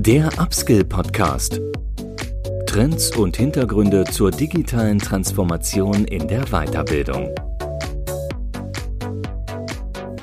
[0.00, 1.60] Der Upskill Podcast.
[2.66, 7.34] Trends und Hintergründe zur digitalen Transformation in der Weiterbildung.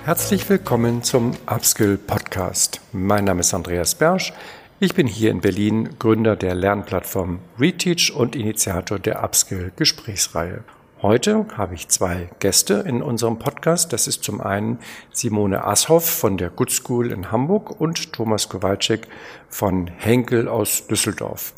[0.05, 2.79] Herzlich willkommen zum Upskill Podcast.
[2.93, 4.31] Mein Name ist Andreas Bersch.
[4.79, 10.63] Ich bin hier in Berlin Gründer der Lernplattform Reteach und Initiator der Upskill Gesprächsreihe.
[11.07, 13.93] Heute habe ich zwei Gäste in unserem Podcast.
[13.93, 14.79] Das ist zum einen
[15.11, 19.07] Simone Ashoff von der Good School in Hamburg und Thomas Kowalczyk
[19.47, 21.53] von Henkel aus Düsseldorf.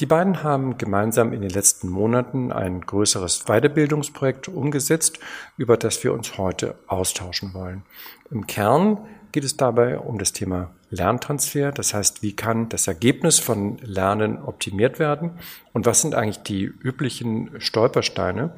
[0.00, 5.20] Die beiden haben gemeinsam in den letzten Monaten ein größeres Weiterbildungsprojekt umgesetzt,
[5.56, 7.84] über das wir uns heute austauschen wollen.
[8.32, 8.98] Im Kern
[9.30, 11.72] geht es dabei um das Thema Lerntransfer.
[11.72, 15.32] Das heißt, wie kann das Ergebnis von Lernen optimiert werden?
[15.72, 18.52] Und was sind eigentlich die üblichen Stolpersteine,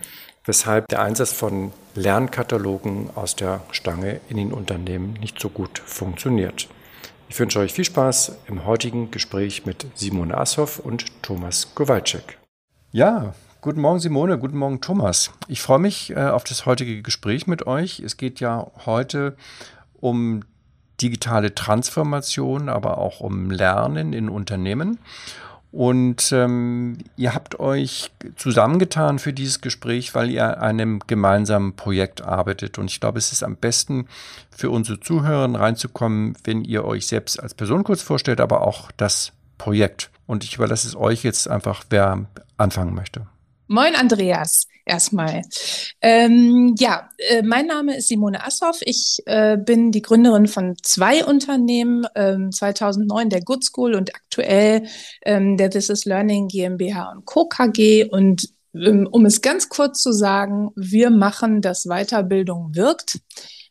[0.45, 6.69] weshalb der Einsatz von Lernkatalogen aus der Stange in den Unternehmen nicht so gut funktioniert?
[7.29, 12.38] Ich wünsche euch viel Spaß im heutigen Gespräch mit Simone Ashoff und Thomas Kowalczyk.
[12.93, 14.38] Ja, Guten Morgen, Simone.
[14.38, 15.30] Guten Morgen, Thomas.
[15.49, 17.99] Ich freue mich äh, auf das heutige Gespräch mit euch.
[18.01, 19.38] Es geht ja heute
[19.95, 20.45] um
[21.00, 24.98] digitale Transformation, aber auch um Lernen in Unternehmen.
[25.74, 32.22] Und ähm, ihr habt euch zusammengetan für dieses Gespräch, weil ihr an einem gemeinsamen Projekt
[32.22, 32.78] arbeitet.
[32.78, 34.06] Und ich glaube, es ist am besten
[34.56, 39.32] für unsere Zuhörer reinzukommen, wenn ihr euch selbst als Person kurz vorstellt, aber auch das
[39.59, 40.10] Projekt.
[40.28, 43.26] Und ich überlasse es euch jetzt einfach, wer anfangen möchte.
[43.66, 45.43] Moin Andreas, erstmal.
[46.02, 48.79] Ähm, ja, äh, mein Name ist Simone Assoff.
[48.82, 54.87] Ich äh, bin die Gründerin von zwei Unternehmen, ähm, 2009 der Good School und aktuell
[55.24, 57.46] ähm, der This is Learning GmbH und Co.
[57.46, 58.04] KG.
[58.04, 63.21] Und ähm, um es ganz kurz zu sagen, wir machen, dass Weiterbildung wirkt.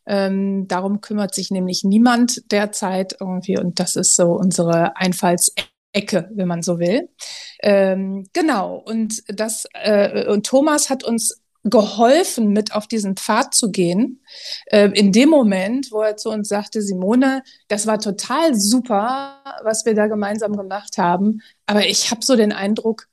[0.06, 5.73] Ähm, darum kümmert sich nämlich niemand derzeit irgendwie und das ist so unsere Einfallsecke.
[5.94, 7.10] Ecke, wenn man so will.
[7.62, 8.76] Ähm, genau.
[8.86, 14.22] Und das äh, und Thomas hat uns geholfen, mit auf diesen Pfad zu gehen.
[14.66, 19.86] Äh, in dem Moment, wo er zu uns sagte, Simone, das war total super, was
[19.86, 21.42] wir da gemeinsam gemacht haben.
[21.66, 23.08] Aber ich habe so den Eindruck,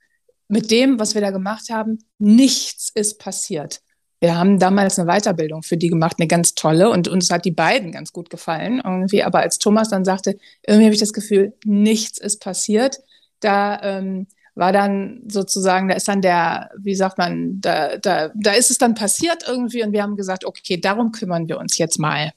[0.49, 3.81] mit dem, was wir da gemacht haben, nichts ist passiert.
[4.21, 7.51] Wir haben damals eine Weiterbildung für die gemacht, eine ganz tolle, und uns hat die
[7.51, 9.23] beiden ganz gut gefallen irgendwie.
[9.23, 12.99] Aber als Thomas dann sagte, irgendwie habe ich das Gefühl, nichts ist passiert,
[13.39, 18.51] da ähm, war dann sozusagen, da ist dann der, wie sagt man, da, da, da
[18.51, 21.97] ist es dann passiert irgendwie und wir haben gesagt, okay, darum kümmern wir uns jetzt
[21.97, 22.31] mal.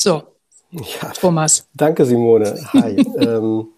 [0.00, 0.22] So,
[0.70, 1.68] ja, Thomas.
[1.74, 2.66] Danke, Simone.
[2.72, 2.96] Hi.
[3.18, 3.73] ähm,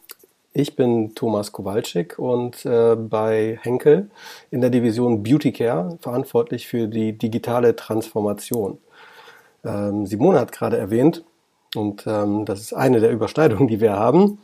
[0.56, 4.10] ich bin Thomas Kowalczyk und äh, bei Henkel
[4.50, 8.78] in der Division Beauty Care verantwortlich für die digitale Transformation.
[9.64, 11.24] Ähm, Simone hat gerade erwähnt,
[11.74, 14.38] und ähm, das ist eine der Überschneidungen, die wir haben,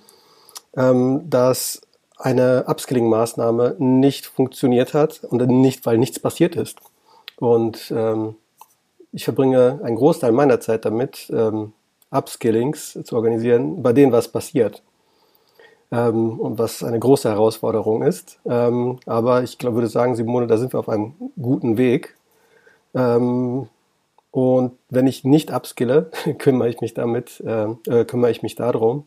[0.76, 1.80] ähm, dass
[2.18, 6.78] eine Upskilling-Maßnahme nicht funktioniert hat und nicht, weil nichts passiert ist.
[7.36, 8.34] Und ähm,
[9.12, 11.72] ich verbringe einen Großteil meiner Zeit damit, ähm,
[12.10, 14.82] Upskillings zu organisieren, bei denen was passiert
[15.92, 18.40] ähm, und was eine große Herausforderung ist.
[18.46, 22.16] Ähm, aber ich glaub, würde sagen, Simone, da sind wir auf einem guten Weg.
[22.94, 23.68] Ähm,
[24.30, 29.04] und wenn ich nicht upskille, kümmere ich mich damit, äh, äh, kümmere ich mich darum,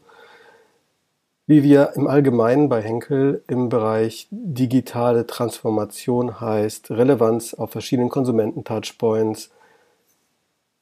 [1.47, 9.51] wie wir im Allgemeinen bei Henkel im Bereich digitale Transformation heißt, Relevanz auf verschiedenen Konsumenten-Touchpoints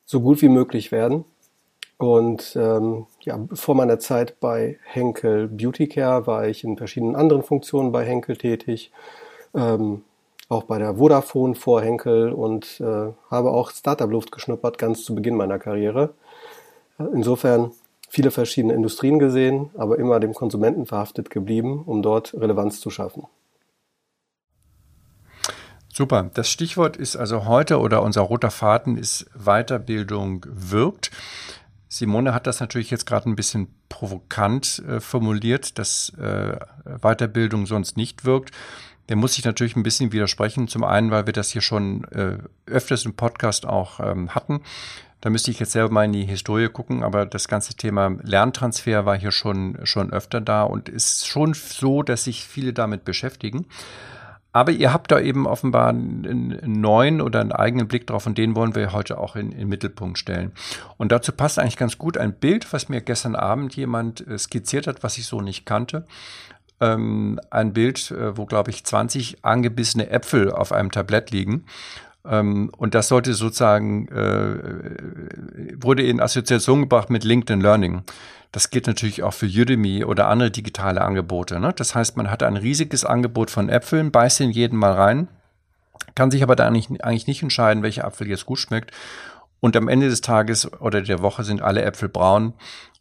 [0.05, 1.25] so gut wie möglich werden
[1.97, 7.43] und ähm, ja, vor meiner Zeit bei Henkel Beauty Care war ich in verschiedenen anderen
[7.43, 8.91] Funktionen bei Henkel tätig,
[9.53, 10.03] ähm,
[10.49, 15.35] auch bei der Vodafone vor Henkel und äh, habe auch Startup-Luft geschnuppert, ganz zu Beginn
[15.35, 16.13] meiner Karriere.
[16.97, 17.71] Insofern
[18.09, 23.23] viele verschiedene Industrien gesehen, aber immer dem Konsumenten verhaftet geblieben, um dort Relevanz zu schaffen.
[25.91, 26.31] Super.
[26.33, 31.11] Das Stichwort ist also heute oder unser roter Faden ist Weiterbildung wirkt.
[31.93, 37.97] Simone hat das natürlich jetzt gerade ein bisschen provokant äh, formuliert, dass äh, Weiterbildung sonst
[37.97, 38.49] nicht wirkt.
[39.09, 40.67] Der muss sich natürlich ein bisschen widersprechen.
[40.67, 44.61] Zum einen, weil wir das hier schon äh, öfters im Podcast auch ähm, hatten.
[45.21, 49.05] Da müsste ich jetzt selber mal in die Historie gucken, aber das ganze Thema Lerntransfer
[49.05, 53.67] war hier schon, schon öfter da und ist schon so, dass sich viele damit beschäftigen.
[54.53, 58.55] Aber ihr habt da eben offenbar einen neuen oder einen eigenen Blick drauf und den
[58.55, 60.51] wollen wir heute auch in, den Mittelpunkt stellen.
[60.97, 64.85] Und dazu passt eigentlich ganz gut ein Bild, was mir gestern Abend jemand äh, skizziert
[64.87, 66.05] hat, was ich so nicht kannte.
[66.79, 71.65] Ähm, ein Bild, äh, wo, glaube ich, 20 angebissene Äpfel auf einem Tablett liegen.
[72.25, 78.03] Ähm, und das sollte sozusagen, äh, wurde in Assoziation gebracht mit LinkedIn Learning.
[78.51, 81.59] Das gilt natürlich auch für Udemy oder andere digitale Angebote.
[81.59, 81.73] Ne?
[81.75, 85.27] Das heißt, man hat ein riesiges Angebot von Äpfeln, beißt in jeden mal rein,
[86.15, 88.91] kann sich aber da eigentlich, eigentlich nicht entscheiden, welcher Apfel jetzt gut schmeckt.
[89.59, 92.53] Und am Ende des Tages oder der Woche sind alle Äpfel braun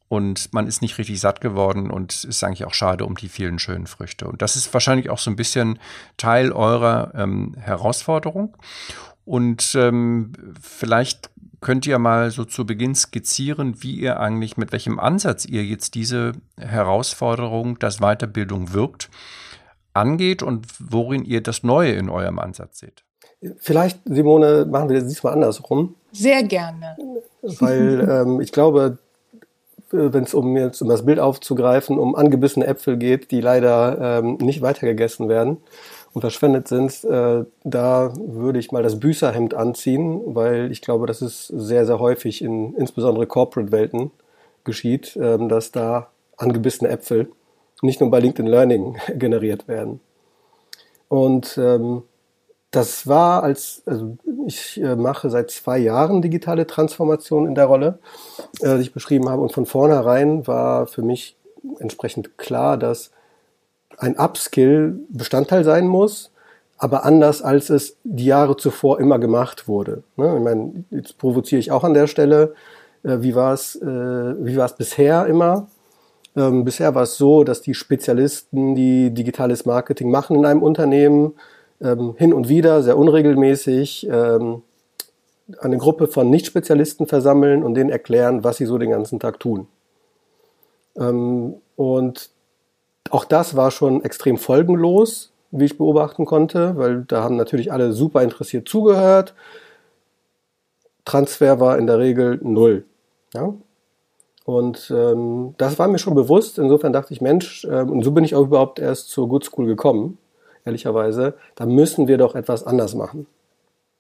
[0.09, 3.59] und man ist nicht richtig satt geworden und ist eigentlich auch schade um die vielen
[3.59, 4.27] schönen Früchte.
[4.29, 5.79] Und das ist wahrscheinlich auch so ein bisschen
[6.17, 8.57] Teil eurer ähm, Herausforderung.
[9.25, 11.31] Und ähm, vielleicht
[11.61, 15.95] könnt ihr mal so zu Beginn skizzieren, wie ihr eigentlich, mit welchem Ansatz ihr jetzt
[15.95, 19.09] diese Herausforderung, dass Weiterbildung wirkt,
[19.95, 23.05] angeht und worin ihr das Neue in eurem Ansatz seht?
[23.59, 25.95] Vielleicht, Simone, machen wir das diesmal andersrum.
[26.13, 26.97] Sehr gerne.
[27.43, 28.99] Weil ähm, ich glaube,
[29.91, 34.39] wenn es um jetzt um das Bild aufzugreifen, um angebissene Äpfel geht, die leider ähm,
[34.41, 35.59] nicht weitergegessen werden,
[36.14, 41.23] und verschwendet sind, äh, da würde ich mal das Büßerhemd anziehen, weil ich glaube, dass
[41.23, 44.11] es sehr, sehr häufig in insbesondere Corporate-Welten
[44.64, 47.31] geschieht, ähm, dass da angebissene Äpfel
[47.81, 50.00] nicht nur bei LinkedIn Learning generiert werden.
[51.09, 52.03] Und ähm,
[52.70, 54.17] das war als, also
[54.47, 57.99] ich äh, mache seit zwei Jahren digitale Transformation in der Rolle,
[58.61, 59.43] äh, die ich beschrieben habe.
[59.43, 61.37] Und von vornherein war für mich
[61.79, 63.11] entsprechend klar, dass
[63.99, 66.31] ein Upskill Bestandteil sein muss,
[66.79, 70.03] aber anders als es die Jahre zuvor immer gemacht wurde.
[70.17, 70.35] Ne?
[70.37, 72.55] Ich meine, jetzt provoziere ich auch an der Stelle.
[73.03, 75.69] Äh, wie war es, äh, wie es bisher immer?
[76.35, 81.35] Ähm, bisher war es so, dass die Spezialisten, die digitales Marketing machen in einem Unternehmen,
[81.81, 84.62] ähm, hin und wieder, sehr unregelmäßig, ähm,
[85.61, 89.67] eine Gruppe von Nicht-Spezialisten versammeln und denen erklären, was sie so den ganzen Tag tun.
[90.97, 92.31] Ähm, und
[93.11, 97.93] auch das war schon extrem folgenlos, wie ich beobachten konnte, weil da haben natürlich alle
[97.93, 99.35] super interessiert zugehört.
[101.05, 102.85] Transfer war in der Regel null.
[103.35, 103.53] Ja?
[104.45, 106.59] Und ähm, das war mir schon bewusst.
[106.59, 109.67] Insofern dachte ich, Mensch, äh, und so bin ich auch überhaupt erst zur Good School
[109.67, 110.19] gekommen,
[110.65, 111.35] ehrlicherweise.
[111.55, 113.27] Da müssen wir doch etwas anders machen.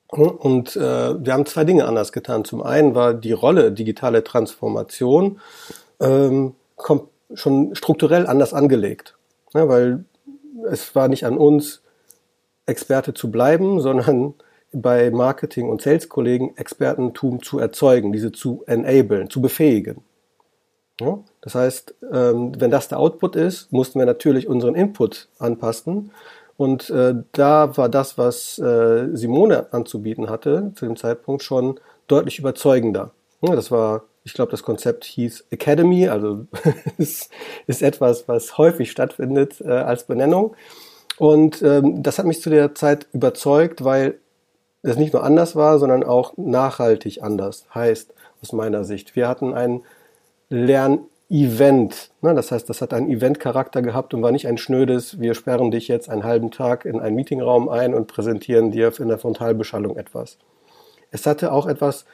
[0.08, 2.44] Und äh, wir haben zwei Dinge anders getan.
[2.44, 5.40] Zum einen war die Rolle digitale Transformation
[6.00, 9.16] ähm, kommt schon strukturell anders angelegt.
[9.54, 10.04] Ja, weil
[10.70, 11.82] es war nicht an uns,
[12.66, 14.34] Experte zu bleiben, sondern
[14.72, 20.02] bei Marketing- und Sales-Kollegen Expertentum zu erzeugen, diese zu enablen, zu befähigen.
[21.00, 26.12] Ja, das heißt, ähm, wenn das der Output ist, mussten wir natürlich unseren Input anpassen.
[26.56, 32.38] Und äh, da war das, was äh, Simone anzubieten hatte, zu dem Zeitpunkt schon deutlich
[32.38, 33.10] überzeugender.
[33.40, 36.46] Ja, das war ich glaube, das Konzept hieß Academy, also
[36.98, 37.28] es
[37.66, 40.54] ist etwas, was häufig stattfindet äh, als Benennung.
[41.18, 44.18] Und ähm, das hat mich zu der Zeit überzeugt, weil
[44.82, 47.66] es nicht nur anders war, sondern auch nachhaltig anders.
[47.74, 49.82] Heißt, aus meiner Sicht, wir hatten ein
[50.48, 52.10] Lernevent.
[52.20, 52.34] Ne?
[52.34, 55.88] Das heißt, das hat einen Event-Charakter gehabt und war nicht ein schnödes, wir sperren dich
[55.88, 60.38] jetzt einen halben Tag in einen Meetingraum ein und präsentieren dir in der Frontalbeschallung etwas.
[61.10, 62.04] Es hatte auch etwas,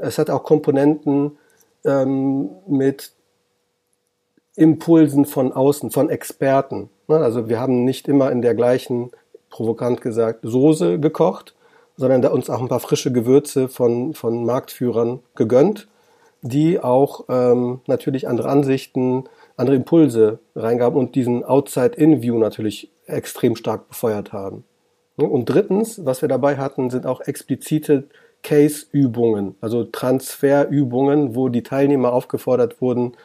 [0.00, 1.38] es hatte auch Komponenten,
[1.84, 3.12] ähm, mit
[4.56, 6.90] Impulsen von außen, von Experten.
[7.08, 7.16] Ne?
[7.16, 9.10] Also wir haben nicht immer in der gleichen,
[9.50, 11.54] provokant gesagt, Soße gekocht,
[11.96, 15.88] sondern da uns auch ein paar frische Gewürze von, von Marktführern gegönnt,
[16.42, 19.24] die auch ähm, natürlich andere Ansichten,
[19.56, 24.64] andere Impulse reingaben und diesen Outside-In-View natürlich extrem stark befeuert haben.
[25.16, 25.26] Ne?
[25.26, 28.08] Und drittens, was wir dabei hatten, sind auch explizite
[28.44, 33.16] Case-Übungen, also Transferübungen, wo die Teilnehmer aufgefordert wurden,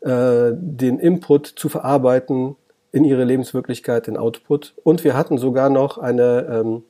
[0.00, 2.56] äh, den Input zu verarbeiten
[2.92, 4.74] in ihre Lebenswirklichkeit, den Output.
[4.84, 6.84] Und wir hatten sogar noch eine ähm,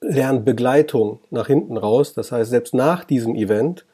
[0.00, 2.14] Lernbegleitung nach hinten raus.
[2.14, 3.84] Das heißt, selbst nach diesem Event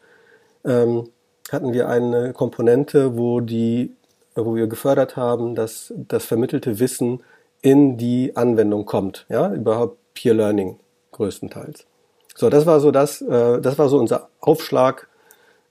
[0.65, 1.09] ähm,
[1.51, 3.95] hatten wir eine Komponente, wo die,
[4.35, 7.23] wo wir gefördert haben, dass das vermittelte Wissen
[7.63, 9.27] in die Anwendung kommt.
[9.29, 10.79] Ja, überhaupt Peer Learning
[11.13, 11.90] größtenteils.
[12.35, 15.09] So, das war so das, äh, das war so unser Aufschlag,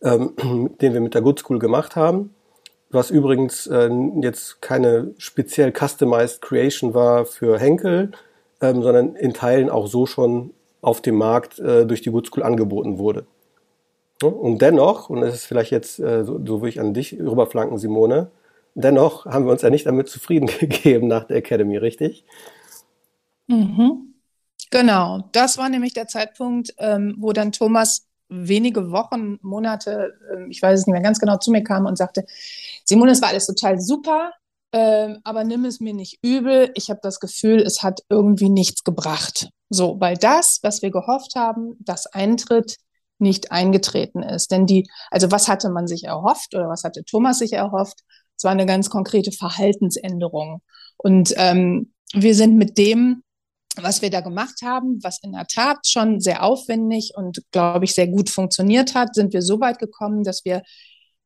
[0.04, 0.34] ähm,
[0.82, 2.34] den wir mit der Good School gemacht haben.
[2.92, 3.90] Was übrigens äh,
[4.22, 8.12] jetzt keine speziell customized Creation war für Henkel,
[8.62, 10.52] ähm, sondern in Teilen auch so schon
[10.82, 13.26] auf dem Markt äh, durch die Good School angeboten wurde.
[14.22, 17.78] Und dennoch, und das ist vielleicht jetzt, äh, so, so will ich an dich rüberflanken,
[17.78, 18.32] Simone,
[18.76, 22.26] dennoch haben wir uns ja nicht damit zufrieden gegeben nach der Academy, richtig?
[23.48, 24.09] Mhm.
[24.72, 30.62] Genau, das war nämlich der Zeitpunkt, ähm, wo dann Thomas wenige Wochen, Monate, äh, ich
[30.62, 32.26] weiß es nicht mehr ganz genau, zu mir kam und sagte,
[32.86, 34.32] Simone, es war alles total super,
[34.72, 36.72] äh, aber nimm es mir nicht übel.
[36.76, 39.50] Ich habe das Gefühl, es hat irgendwie nichts gebracht.
[39.70, 42.78] So, weil das, was wir gehofft haben, das eintritt,
[43.18, 44.52] nicht eingetreten ist.
[44.52, 48.00] Denn die, also was hatte man sich erhofft oder was hatte Thomas sich erhofft?
[48.38, 50.62] Es war eine ganz konkrete Verhaltensänderung.
[50.98, 53.24] Und ähm, wir sind mit dem,
[53.84, 57.94] was wir da gemacht haben, was in der Tat schon sehr aufwendig und, glaube ich,
[57.94, 60.62] sehr gut funktioniert hat, sind wir so weit gekommen, dass wir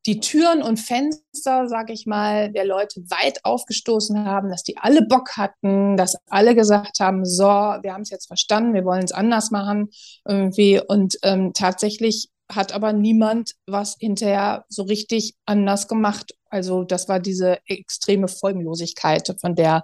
[0.06, 5.02] die Türen und Fenster, sage ich mal, der Leute weit aufgestoßen haben, dass die alle
[5.02, 9.12] Bock hatten, dass alle gesagt haben, so, wir haben es jetzt verstanden, wir wollen es
[9.12, 9.88] anders machen
[10.28, 10.80] irgendwie.
[10.86, 16.34] Und ähm, tatsächlich hat aber niemand was hinterher so richtig anders gemacht.
[16.50, 19.82] Also das war diese extreme Folgenlosigkeit, von der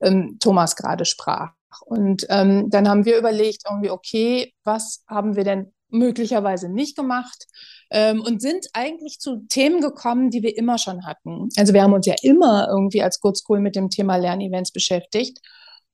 [0.00, 1.50] ähm, Thomas gerade sprach.
[1.84, 7.46] Und ähm, dann haben wir überlegt, irgendwie, okay, was haben wir denn möglicherweise nicht gemacht?
[7.90, 11.48] ähm, und sind eigentlich zu Themen gekommen, die wir immer schon hatten.
[11.56, 15.38] Also wir haben uns ja immer irgendwie als Good School mit dem Thema Lernevents beschäftigt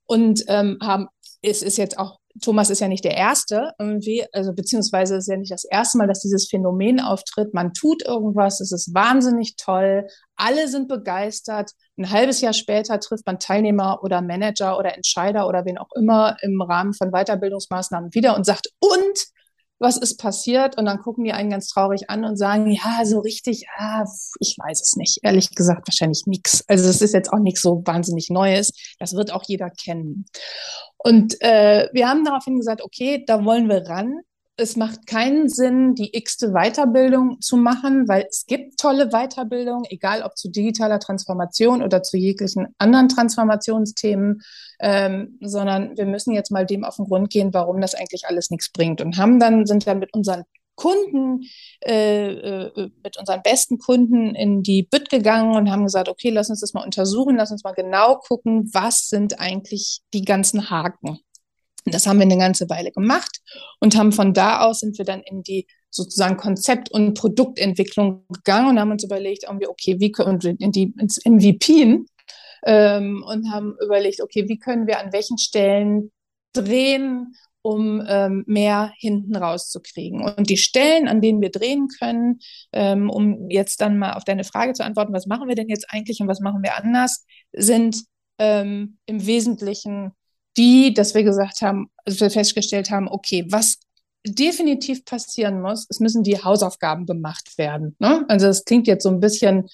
[0.05, 1.09] und ähm, haben,
[1.43, 5.37] es ist jetzt auch Thomas ist ja nicht der Erste irgendwie, also beziehungsweise ist ja
[5.37, 7.53] nicht das erste Mal, dass dieses Phänomen auftritt.
[7.53, 11.73] Man tut irgendwas, es ist wahnsinnig toll, alle sind begeistert.
[11.99, 16.37] Ein halbes Jahr später trifft man Teilnehmer oder Manager oder Entscheider oder wen auch immer
[16.41, 19.27] im Rahmen von Weiterbildungsmaßnahmen wieder und sagt, und
[19.83, 20.79] was ist passiert?
[20.79, 24.05] Und dann gucken die einen ganz traurig an und sagen, ja, so richtig, ah,
[24.41, 25.19] ich weiß es nicht.
[25.23, 26.65] Ehrlich gesagt, wahrscheinlich nichts.
[26.69, 28.73] Also es ist jetzt auch nichts so wahnsinnig Neues.
[28.99, 30.25] Das wird auch jeder kennen.
[30.97, 34.21] Und äh, wir haben daraufhin gesagt, okay, da wollen wir ran
[34.57, 40.23] es macht keinen Sinn, die x-te Weiterbildung zu machen, weil es gibt tolle Weiterbildung, egal
[40.23, 44.43] ob zu digitaler Transformation oder zu jeglichen anderen Transformationsthemen,
[44.81, 48.51] ähm, sondern wir müssen jetzt mal dem auf den Grund gehen, warum das eigentlich alles
[48.51, 49.01] nichts bringt.
[49.01, 50.45] Und haben dann, sind dann mit unseren
[50.75, 51.43] Kunden,
[51.85, 56.51] äh, äh, mit unseren besten Kunden in die Bütt gegangen und haben gesagt, okay, lass
[56.51, 61.21] uns das mal untersuchen, lass uns mal genau gucken, was sind eigentlich die ganzen Haken.
[61.85, 63.41] Das haben wir eine ganze Weile gemacht
[63.81, 68.71] und haben von da aus sind wir dann in die sozusagen Konzept- und Produktentwicklung gegangen
[68.71, 72.01] und haben uns überlegt, okay, wie können wir in die, ins MVP
[72.65, 76.11] ähm, und haben überlegt, okay, wie können wir an welchen Stellen
[76.53, 80.23] drehen, um ähm, mehr hinten rauszukriegen.
[80.23, 82.41] Und die Stellen, an denen wir drehen können,
[82.73, 85.87] ähm, um jetzt dann mal auf deine Frage zu antworten, was machen wir denn jetzt
[85.89, 88.03] eigentlich und was machen wir anders, sind
[88.39, 90.13] ähm, im Wesentlichen
[90.57, 93.79] die, dass wir gesagt haben, also wir festgestellt haben, okay, was
[94.27, 97.97] definitiv passieren muss, es müssen die Hausaufgaben gemacht werden.
[97.99, 98.25] Ne?
[98.29, 99.69] Also es klingt jetzt so ein bisschen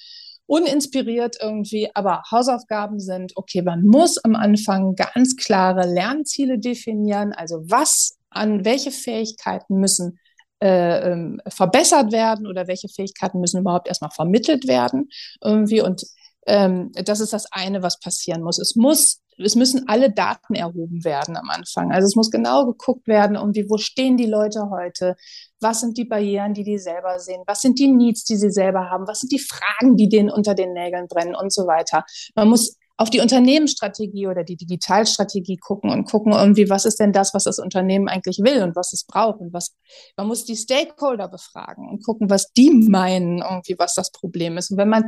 [0.46, 7.60] uninspiriert irgendwie, aber Hausaufgaben sind, okay, man muss am Anfang ganz klare Lernziele definieren, also
[7.64, 10.18] was an welche Fähigkeiten müssen
[10.60, 15.10] äh, ähm, verbessert werden oder welche Fähigkeiten müssen überhaupt erstmal vermittelt werden
[15.42, 16.04] irgendwie und
[16.46, 18.58] ähm, das ist das eine, was passieren muss.
[18.58, 21.92] Es muss es müssen alle Daten erhoben werden am Anfang.
[21.92, 25.16] Also es muss genau geguckt werden, irgendwie, wo stehen die Leute heute?
[25.60, 27.42] Was sind die Barrieren, die die selber sehen?
[27.46, 29.06] Was sind die Needs, die sie selber haben?
[29.06, 32.04] Was sind die Fragen, die denen unter den Nägeln brennen und so weiter?
[32.34, 37.12] Man muss auf die Unternehmensstrategie oder die Digitalstrategie gucken und gucken irgendwie, was ist denn
[37.12, 39.76] das, was das Unternehmen eigentlich will und was es braucht und was,
[40.16, 44.72] man muss die Stakeholder befragen und gucken, was die meinen irgendwie, was das Problem ist.
[44.72, 45.04] Und wenn man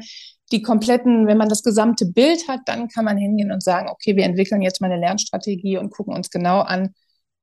[0.53, 4.15] die kompletten, wenn man das gesamte Bild hat, dann kann man hingehen und sagen, okay,
[4.15, 6.95] wir entwickeln jetzt mal eine Lernstrategie und gucken uns genau an,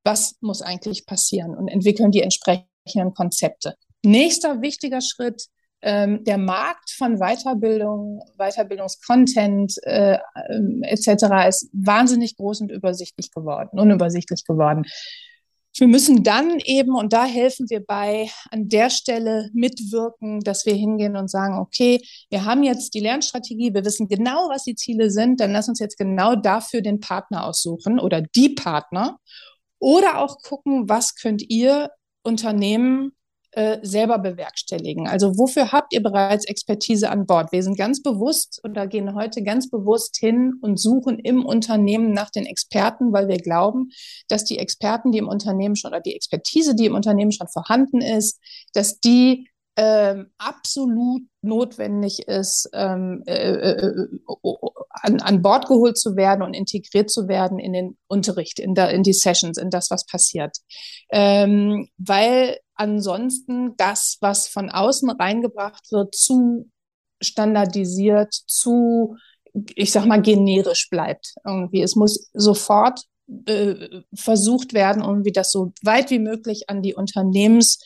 [0.02, 3.74] was muss eigentlich passieren und entwickeln die entsprechenden Konzepte.
[4.02, 5.48] Nächster wichtiger Schritt,
[5.82, 10.18] ähm, der Markt von Weiterbildung, Weiterbildungscontent äh, äh,
[10.82, 11.48] etc.
[11.48, 14.84] ist wahnsinnig groß und übersichtlich geworden, unübersichtlich geworden.
[15.76, 20.74] Wir müssen dann eben, und da helfen wir bei, an der Stelle mitwirken, dass wir
[20.74, 25.10] hingehen und sagen, okay, wir haben jetzt die Lernstrategie, wir wissen genau, was die Ziele
[25.10, 29.18] sind, dann lass uns jetzt genau dafür den Partner aussuchen oder die Partner.
[29.78, 31.90] Oder auch gucken, was könnt ihr
[32.24, 33.12] Unternehmen
[33.58, 35.08] äh, selber bewerkstelligen.
[35.08, 37.50] Also wofür habt ihr bereits Expertise an Bord?
[37.50, 42.30] Wir sind ganz bewusst oder gehen heute ganz bewusst hin und suchen im Unternehmen nach
[42.30, 43.90] den Experten, weil wir glauben,
[44.28, 48.00] dass die Experten, die im Unternehmen schon oder die Expertise, die im Unternehmen schon vorhanden
[48.00, 48.38] ist,
[48.74, 49.48] dass die
[49.80, 54.08] ähm, absolut notwendig ist, ähm, äh, äh, äh
[54.90, 58.90] an, an Bord geholt zu werden und integriert zu werden in den Unterricht, in, der,
[58.90, 60.56] in die Sessions, in das, was passiert.
[61.12, 66.68] Ähm, weil ansonsten das, was von außen reingebracht wird, zu
[67.22, 69.16] standardisiert, zu,
[69.76, 71.34] ich sag mal, generisch bleibt.
[71.44, 71.82] Irgendwie.
[71.82, 73.04] Es muss sofort
[73.46, 77.78] äh, versucht werden, irgendwie das so weit wie möglich an die Unternehmens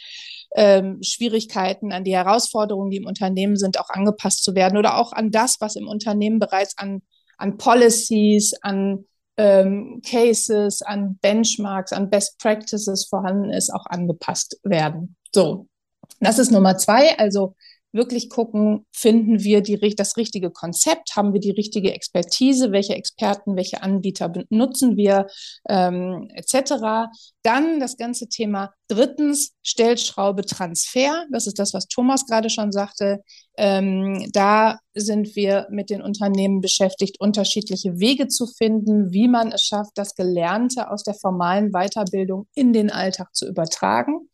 [0.54, 5.12] ähm, Schwierigkeiten, an die Herausforderungen, die im Unternehmen sind, auch angepasst zu werden oder auch
[5.12, 7.02] an das, was im Unternehmen bereits an,
[7.38, 9.04] an Policies, an
[9.36, 15.16] ähm, Cases, an Benchmarks, an Best Practices vorhanden ist, auch angepasst werden.
[15.34, 15.66] So,
[16.20, 17.18] das ist Nummer zwei.
[17.18, 17.54] Also
[17.92, 23.56] wirklich gucken, finden wir die, das richtige Konzept, haben wir die richtige Expertise, welche Experten,
[23.56, 25.26] welche Anbieter benutzen wir,
[25.68, 27.10] ähm, etc.
[27.42, 31.24] Dann das ganze Thema drittens Stellschraube Transfer.
[31.32, 33.22] Das ist das, was Thomas gerade schon sagte.
[33.56, 39.62] Ähm, da sind wir mit den Unternehmen beschäftigt, unterschiedliche Wege zu finden, wie man es
[39.62, 44.28] schafft, das Gelernte aus der formalen Weiterbildung in den Alltag zu übertragen.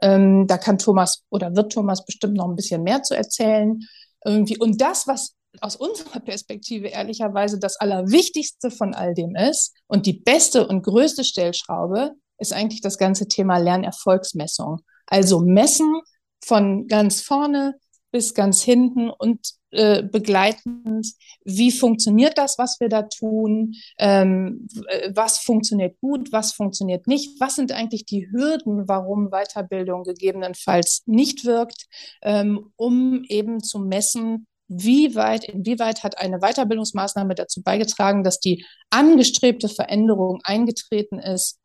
[0.00, 3.80] Ähm, da kann Thomas oder wird Thomas bestimmt noch ein bisschen mehr zu erzählen.
[4.24, 4.58] Irgendwie.
[4.58, 10.14] Und das, was aus unserer Perspektive ehrlicherweise das Allerwichtigste von all dem ist und die
[10.14, 14.80] beste und größte Stellschraube, ist eigentlich das ganze Thema Lernerfolgsmessung.
[15.06, 16.00] Also messen
[16.44, 17.74] von ganz vorne
[18.12, 21.06] bis ganz hinten und äh, begleitend,
[21.44, 24.68] wie funktioniert das, was wir da tun, ähm,
[25.14, 31.46] was funktioniert gut, was funktioniert nicht, was sind eigentlich die Hürden, warum Weiterbildung gegebenenfalls nicht
[31.46, 31.86] wirkt,
[32.20, 38.64] ähm, um eben zu messen, wie weit, inwieweit hat eine Weiterbildungsmaßnahme dazu beigetragen, dass die
[38.90, 41.58] angestrebte Veränderung eingetreten ist,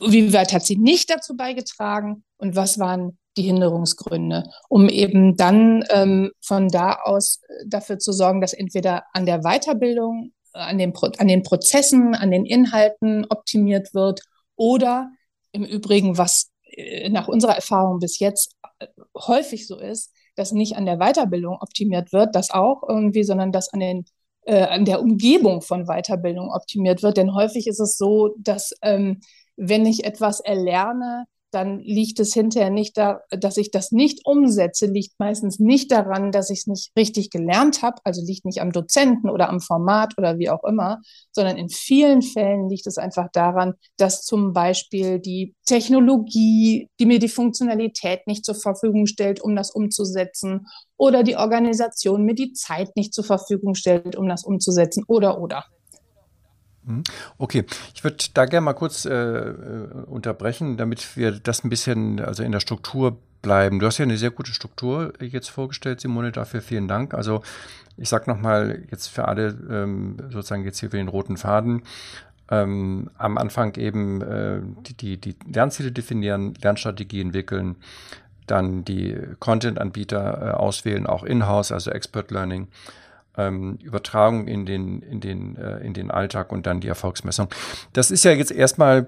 [0.00, 5.84] wie weit hat sie nicht dazu beigetragen und was waren die Hinderungsgründe, um eben dann
[5.90, 10.78] ähm, von da aus äh, dafür zu sorgen, dass entweder an der Weiterbildung, äh, an
[10.78, 14.20] den, Pro an den Prozessen, an den Inhalten optimiert wird
[14.56, 15.10] oder
[15.52, 18.56] im Übrigen, was äh, nach unserer Erfahrung bis jetzt
[19.16, 23.72] häufig so ist, dass nicht an der Weiterbildung optimiert wird, das auch irgendwie, sondern dass
[23.72, 24.04] an den
[24.44, 27.16] äh, an der Umgebung von Weiterbildung optimiert wird.
[27.16, 29.20] Denn häufig ist es so, dass ähm,
[29.56, 34.86] wenn ich etwas erlerne, dann liegt es hinterher nicht da, dass ich das nicht umsetze,
[34.86, 38.72] liegt meistens nicht daran, dass ich es nicht richtig gelernt habe, also liegt nicht am
[38.72, 43.28] Dozenten oder am Format oder wie auch immer, sondern in vielen Fällen liegt es einfach
[43.32, 49.54] daran, dass zum Beispiel die Technologie, die mir die Funktionalität nicht zur Verfügung stellt, um
[49.54, 50.66] das umzusetzen,
[50.96, 55.64] oder die Organisation mir die Zeit nicht zur Verfügung stellt, um das umzusetzen, oder oder.
[56.84, 57.02] Mhm.
[57.38, 57.64] Okay,
[57.94, 62.42] ich würde da gerne mal kurz äh, äh, unterbrechen, damit wir das ein bisschen also
[62.42, 63.78] in der Struktur bleiben.
[63.78, 67.14] Du hast ja eine sehr gute Struktur jetzt vorgestellt, Simone, dafür vielen Dank.
[67.14, 67.42] Also
[67.96, 71.82] ich sage nochmal jetzt für alle ähm, sozusagen jetzt hier für den roten Faden.
[72.50, 77.76] Ähm, am Anfang eben äh, die, die, die Lernziele definieren, Lernstrategie entwickeln,
[78.46, 82.68] dann die Content-Anbieter äh, auswählen, auch in-house, also Expert Learning
[83.36, 87.48] ähm, Übertragung in den, in, den, äh, in den Alltag und dann die Erfolgsmessung.
[87.92, 89.06] Das ist ja jetzt erstmal,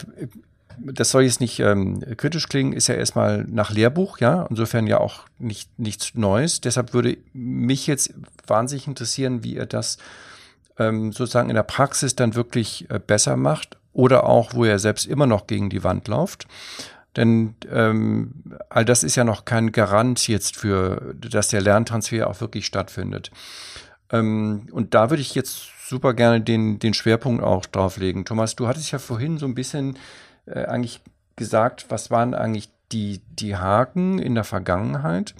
[0.79, 4.99] das soll jetzt nicht ähm, kritisch klingen, ist ja erstmal nach Lehrbuch, ja, insofern ja
[4.99, 6.61] auch nicht, nichts Neues.
[6.61, 8.15] Deshalb würde mich jetzt
[8.47, 9.99] wahnsinnig interessieren, wie ihr das
[10.79, 15.07] ähm, sozusagen in der Praxis dann wirklich äh, besser macht oder auch, wo ihr selbst
[15.07, 16.47] immer noch gegen die Wand lauft.
[17.17, 22.41] Denn ähm, all das ist ja noch kein Garant jetzt für, dass der Lerntransfer auch
[22.41, 23.31] wirklich stattfindet.
[24.11, 28.25] Ähm, und da würde ich jetzt super gerne den, den Schwerpunkt auch drauflegen.
[28.25, 29.99] Thomas, du hattest ja vorhin so ein bisschen
[30.47, 31.01] äh, eigentlich
[31.37, 35.35] gesagt, was waren eigentlich die, die Haken in der Vergangenheit?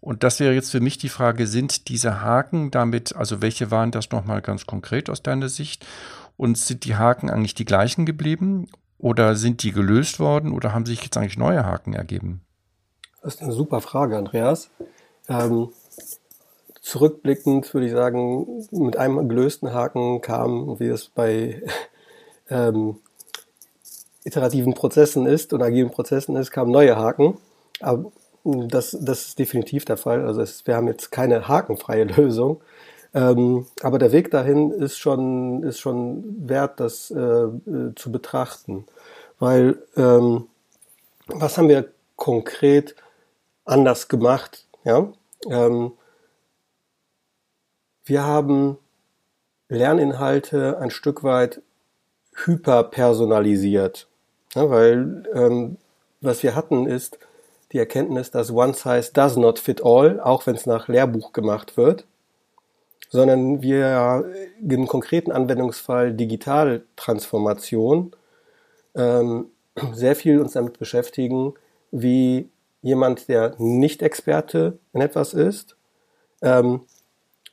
[0.00, 3.92] Und das wäre jetzt für mich die Frage, sind diese Haken damit, also welche waren
[3.92, 5.86] das nochmal ganz konkret aus deiner Sicht?
[6.36, 8.68] Und sind die Haken eigentlich die gleichen geblieben?
[8.98, 10.52] Oder sind die gelöst worden?
[10.52, 12.40] Oder haben sich jetzt eigentlich neue Haken ergeben?
[13.22, 14.70] Das ist eine super Frage, Andreas.
[15.28, 15.68] Ähm,
[16.82, 21.62] zurückblickend würde ich sagen, mit einem gelösten Haken kam, wie es bei
[22.50, 22.96] ähm,
[24.24, 27.38] iterativen Prozessen ist und agilen Prozessen ist, kamen neue Haken.
[27.80, 28.12] Aber
[28.44, 30.26] das, das ist definitiv der Fall.
[30.26, 32.60] Also es, wir haben jetzt keine hakenfreie Lösung.
[33.14, 38.86] Ähm, aber der Weg dahin ist schon, ist schon wert, das äh, äh, zu betrachten.
[39.38, 40.46] Weil ähm,
[41.26, 42.96] was haben wir konkret
[43.64, 44.66] anders gemacht?
[44.84, 45.12] Ja?
[45.48, 45.92] Ähm,
[48.04, 48.78] wir haben
[49.68, 51.62] Lerninhalte ein Stück weit
[52.44, 54.08] hyperpersonalisiert,
[54.54, 55.76] ja, weil ähm,
[56.20, 57.18] was wir hatten ist
[57.72, 61.76] die Erkenntnis, dass One Size does not fit all, auch wenn es nach Lehrbuch gemacht
[61.76, 62.04] wird,
[63.08, 64.24] sondern wir
[64.60, 68.12] im konkreten Anwendungsfall Digitaltransformation
[68.94, 69.46] ähm,
[69.92, 71.54] sehr viel uns damit beschäftigen,
[71.90, 72.48] wie
[72.82, 75.76] jemand, der nicht Experte in etwas ist,
[76.42, 76.82] ähm,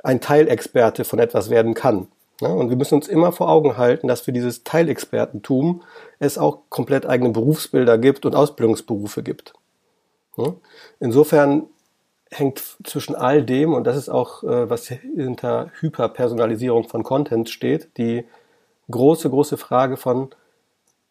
[0.03, 2.07] ein Teilexperte von etwas werden kann.
[2.41, 5.83] Und wir müssen uns immer vor Augen halten, dass für dieses Teilexpertentum
[6.19, 9.53] es auch komplett eigene Berufsbilder gibt und Ausbildungsberufe gibt.
[11.01, 11.67] Insofern
[12.31, 17.97] hängt zwischen all dem, und das ist auch, äh, was hinter Hyperpersonalisierung von Content steht,
[17.97, 18.23] die
[18.89, 20.29] große, große Frage von,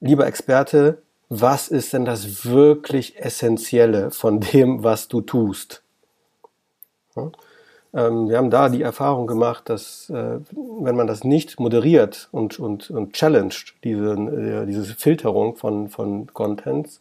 [0.01, 5.83] lieber Experte, was ist denn das wirklich Essentielle von dem, was du tust?
[7.95, 12.59] Ähm, wir haben da die Erfahrung gemacht, dass äh, wenn man das nicht moderiert und,
[12.59, 17.01] und, und challenged, diese, äh, diese Filterung von, von Contents,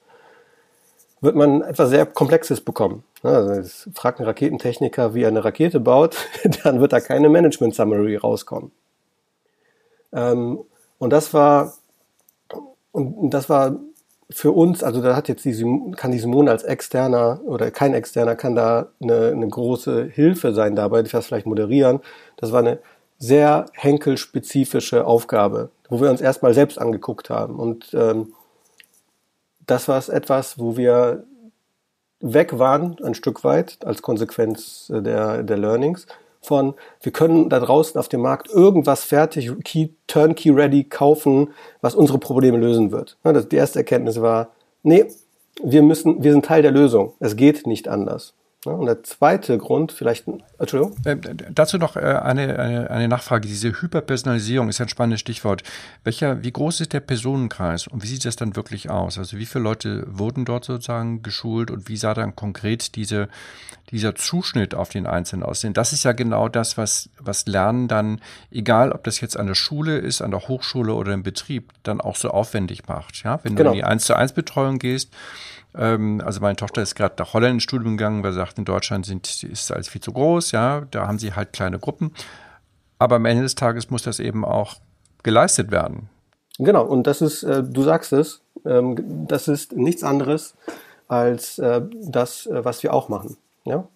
[1.20, 3.04] wird man etwas sehr Komplexes bekommen.
[3.24, 6.16] Also fragt ein Raketentechniker, wie er eine Rakete baut,
[6.64, 8.72] dann wird da keine Management Summary rauskommen.
[10.14, 10.60] Ähm,
[11.00, 11.74] und das war,
[12.92, 13.76] und das war
[14.30, 18.36] für uns, also da hat jetzt die, kann die Simone als Externer oder kein Externer
[18.36, 22.02] kann da eine, eine große Hilfe sein dabei, das vielleicht moderieren.
[22.36, 22.80] Das war eine
[23.20, 27.56] sehr henkelspezifische Aufgabe, wo wir uns erstmal selbst angeguckt haben.
[27.56, 28.34] Und ähm,
[29.66, 31.24] das war etwas, wo wir
[32.20, 36.06] weg waren, ein Stück weit, als Konsequenz der, der Learnings,
[36.42, 41.96] von, wir können da draußen auf dem Markt irgendwas fertig, key, turnkey ready kaufen, was
[41.96, 43.18] unsere Probleme lösen wird.
[43.24, 44.50] die erste Erkenntnis war,
[44.84, 45.06] nee,
[45.64, 47.14] wir müssen, wir sind Teil der Lösung.
[47.20, 48.34] Es geht nicht anders.
[48.66, 50.26] Und der zweite Grund, vielleicht,
[50.58, 50.98] Entschuldigung.
[51.06, 51.18] Äh,
[51.52, 53.48] dazu noch äh, eine, eine, eine Nachfrage.
[53.48, 55.64] Diese Hyperpersonalisierung ist ein spannendes Stichwort.
[56.04, 59.20] Welcher, wie groß ist der Personenkreis und wie sieht das dann wirklich aus?
[59.20, 63.30] Also wie viele Leute wurden dort sozusagen geschult und wie sah dann konkret diese,
[63.92, 65.62] dieser Zuschnitt auf den Einzelnen aus?
[65.62, 69.46] Denn das ist ja genau das, was, was Lernen dann, egal ob das jetzt an
[69.46, 73.24] der Schule ist, an der Hochschule oder im Betrieb, dann auch so aufwendig macht.
[73.24, 73.70] Ja, wenn genau.
[73.70, 75.14] du in die 1 zu 1 Betreuung gehst,
[75.76, 78.66] ähm, also meine Tochter ist gerade nach Holland ins Studium gegangen, weil sie sagt, in
[78.66, 82.12] Deutschland sind, ist alles viel zu groß, ja, da haben sie halt kleine Gruppen.
[83.00, 84.76] Aber am Ende des Tages muss das eben auch
[85.24, 86.10] geleistet werden.
[86.58, 90.56] Genau, und das ist, äh, du sagst es, ähm, das ist nichts anderes
[91.08, 93.38] als äh, das, äh, was wir auch machen.
[93.66, 93.88] Ja?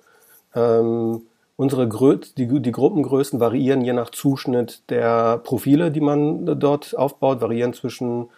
[0.55, 1.23] Ähm,
[1.55, 7.41] unsere Grö die, die Gruppengrößen variieren je nach Zuschnitt der Profile, die man dort aufbaut,
[7.41, 8.29] variieren zwischen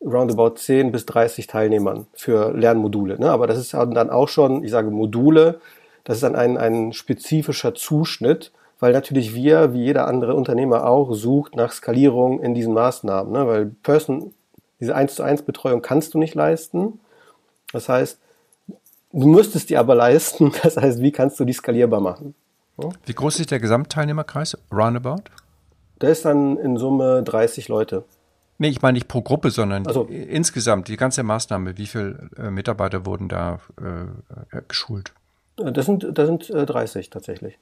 [0.00, 3.18] roundabout 10 bis 30 Teilnehmern für Lernmodule.
[3.18, 3.30] Ne?
[3.30, 5.60] Aber das ist dann auch schon, ich sage Module,
[6.04, 11.12] das ist dann ein, ein spezifischer Zuschnitt, weil natürlich wir, wie jeder andere Unternehmer auch,
[11.12, 13.32] sucht nach Skalierung in diesen Maßnahmen.
[13.32, 13.46] Ne?
[13.46, 14.32] Weil Person,
[14.80, 17.00] diese 1 zu 1 Betreuung kannst du nicht leisten.
[17.72, 18.18] Das heißt,
[19.12, 20.52] du müsstest die aber leisten.
[20.62, 22.34] Das heißt, wie kannst du die skalierbar machen?
[22.80, 22.90] Ja?
[23.04, 25.24] Wie groß ist der Gesamtteilnehmerkreis roundabout?
[26.00, 28.04] Der ist dann in Summe 30 Leute.
[28.58, 31.78] Nee, ich meine nicht pro Gruppe, sondern also, insgesamt, die ganze Maßnahme.
[31.78, 35.12] Wie viele äh, Mitarbeiter wurden da äh, geschult?
[35.58, 37.58] Äh, das sind, das sind äh, 30 tatsächlich.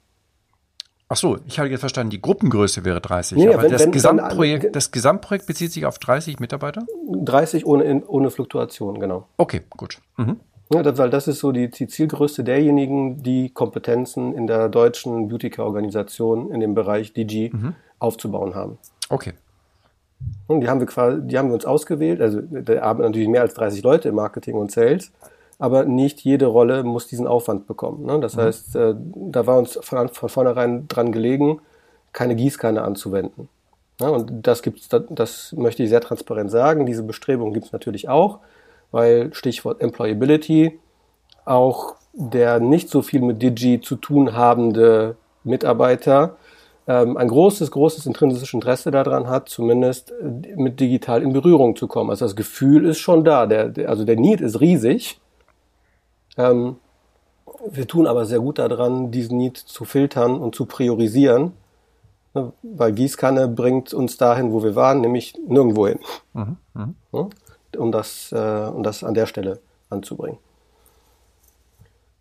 [1.08, 3.38] Ach so, ich habe jetzt verstanden, die Gruppengröße wäre 30.
[3.38, 6.84] Nee, aber wenn, das, wenn, Gesamtprojekt, wenn, das Gesamtprojekt bezieht sich auf 30 Mitarbeiter?
[7.12, 9.28] 30 ohne, ohne Fluktuation, genau.
[9.36, 10.00] Okay, gut.
[10.16, 10.40] Mhm.
[10.72, 15.28] Ja, das, weil das ist so die, die Zielgröße derjenigen, die Kompetenzen in der deutschen
[15.28, 17.76] Beauty-Care-Organisation in dem Bereich DG mhm.
[18.00, 18.78] aufzubauen haben.
[19.08, 19.34] Okay.
[20.46, 22.20] Und die haben wir quasi, die haben wir uns ausgewählt.
[22.20, 25.12] Also da arbeiten natürlich mehr als 30 Leute im Marketing und Sales,
[25.58, 28.06] aber nicht jede Rolle muss diesen Aufwand bekommen.
[28.06, 28.20] Ne?
[28.20, 28.40] Das mhm.
[28.42, 31.60] heißt, äh, da war uns von, von vornherein dran gelegen,
[32.12, 33.48] keine Gießkanne anzuwenden.
[34.00, 36.86] Ja, und das gibt's, das, das möchte ich sehr transparent sagen.
[36.86, 38.40] Diese Bestrebung gibt es natürlich auch,
[38.90, 40.78] weil Stichwort Employability,
[41.44, 46.36] auch der nicht so viel mit Digi zu tun habende Mitarbeiter
[46.86, 51.88] ähm, ein großes, großes intrinsisches Interesse daran hat, zumindest äh, mit digital in Berührung zu
[51.88, 52.10] kommen.
[52.10, 55.20] Also das Gefühl ist schon da, der, der also der Need ist riesig.
[56.36, 56.76] Ähm,
[57.68, 61.52] wir tun aber sehr gut daran, diesen Need zu filtern und zu priorisieren,
[62.34, 65.98] ne, weil Gießkanne bringt uns dahin, wo wir waren, nämlich nirgendwo hin.
[66.34, 66.56] Mhm,
[67.12, 67.28] mh.
[67.78, 70.38] um, das, äh, um das an der Stelle anzubringen.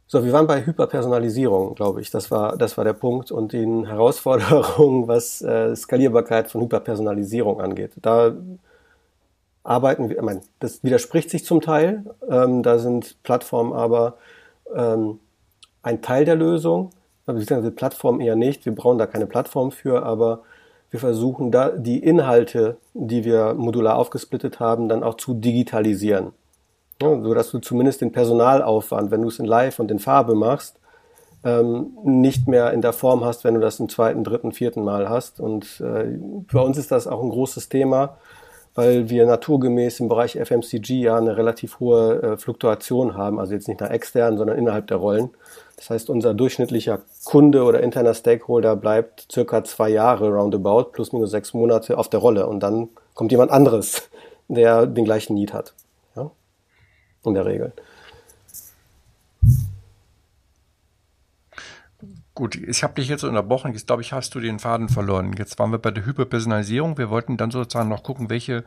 [0.07, 2.11] So, wir waren bei Hyperpersonalisierung, glaube ich.
[2.11, 7.93] Das war, das war der Punkt und den Herausforderungen, was äh, Skalierbarkeit von Hyperpersonalisierung angeht.
[8.01, 8.35] Da
[9.63, 12.03] arbeiten wir, ich meine, das widerspricht sich zum Teil.
[12.29, 14.17] Ähm, da sind Plattformen aber
[14.75, 15.19] ähm,
[15.81, 16.91] ein Teil der Lösung.
[17.25, 18.65] Beziehungsweise Plattformen eher nicht.
[18.65, 20.43] Wir brauchen da keine Plattform für, aber
[20.91, 26.33] wir versuchen da die Inhalte, die wir modular aufgesplittet haben, dann auch zu digitalisieren.
[27.05, 30.33] Ja, so dass du zumindest den Personalaufwand, wenn du es in Live und in Farbe
[30.33, 30.79] machst,
[31.43, 35.07] ähm, nicht mehr in der Form hast, wenn du das im zweiten, dritten, vierten Mal
[35.07, 35.39] hast.
[35.39, 36.17] Und äh,
[36.51, 38.17] bei uns ist das auch ein großes Thema,
[38.73, 43.67] weil wir naturgemäß im Bereich FMCG ja eine relativ hohe äh, Fluktuation haben, also jetzt
[43.67, 45.29] nicht nach externen, sondern innerhalb der Rollen.
[45.77, 51.29] Das heißt, unser durchschnittlicher Kunde oder interner Stakeholder bleibt circa zwei Jahre roundabout, plus minus
[51.29, 54.09] sechs Monate auf der Rolle und dann kommt jemand anderes,
[54.47, 55.75] der den gleichen Need hat
[57.25, 57.73] in der Regel.
[62.33, 63.71] Gut, ich habe dich jetzt unterbrochen.
[63.71, 65.33] Jetzt glaube ich, hast du den Faden verloren.
[65.37, 66.97] Jetzt waren wir bei der Hyperpersonalisierung.
[66.97, 68.65] Wir wollten dann sozusagen noch gucken, welche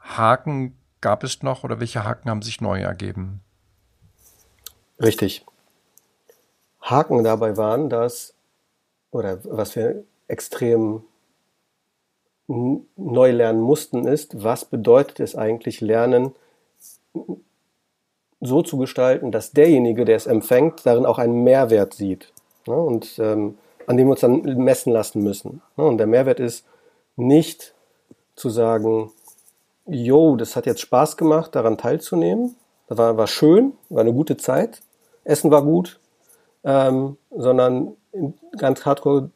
[0.00, 3.40] Haken gab es noch oder welche Haken haben sich neu ergeben?
[5.02, 5.44] Richtig.
[6.80, 8.34] Haken dabei waren, dass,
[9.10, 11.02] oder was wir extrem
[12.46, 16.32] neu lernen mussten, ist, was bedeutet es eigentlich, Lernen
[18.40, 22.32] so zu gestalten, dass derjenige, der es empfängt, darin auch einen Mehrwert sieht.
[22.66, 22.74] Ne?
[22.74, 25.62] Und ähm, an dem wir uns dann messen lassen müssen.
[25.76, 25.84] Ne?
[25.84, 26.64] Und der Mehrwert ist
[27.16, 27.74] nicht
[28.36, 29.12] zu sagen,
[29.86, 32.56] jo, das hat jetzt Spaß gemacht, daran teilzunehmen.
[32.88, 34.80] Das war, war schön, war eine gute Zeit.
[35.24, 36.00] Essen war gut,
[36.64, 37.96] ähm, sondern
[38.56, 39.30] ganz hardcore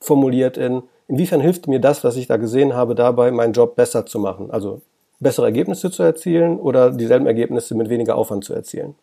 [0.00, 4.06] formuliert in, inwiefern hilft mir das, was ich da gesehen habe, dabei, meinen Job besser
[4.06, 4.50] zu machen?
[4.50, 4.82] Also
[5.20, 8.94] bessere Ergebnisse zu erzielen oder dieselben Ergebnisse mit weniger Aufwand zu erzielen?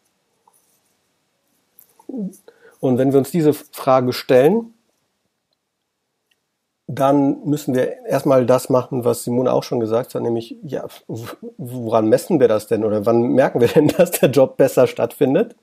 [2.80, 4.74] Und wenn wir uns diese Frage stellen,
[6.88, 10.86] dann müssen wir erstmal das machen, was Simone auch schon gesagt hat, nämlich, ja,
[11.58, 15.56] woran messen wir das denn oder wann merken wir denn, dass der Job besser stattfindet?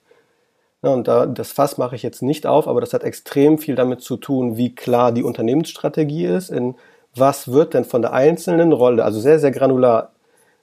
[0.82, 3.76] Ja, und da, das Fass mache ich jetzt nicht auf, aber das hat extrem viel
[3.76, 6.74] damit zu tun, wie klar die Unternehmensstrategie ist, in
[7.14, 10.10] was wird denn von der einzelnen Rolle, also sehr, sehr granular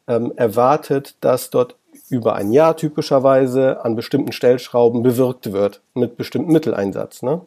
[0.09, 1.75] ähm, erwartet, dass dort
[2.09, 7.21] über ein Jahr typischerweise an bestimmten Stellschrauben bewirkt wird mit bestimmten Mitteleinsatz.
[7.21, 7.41] Ne?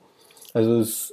[0.55, 1.12] Also es,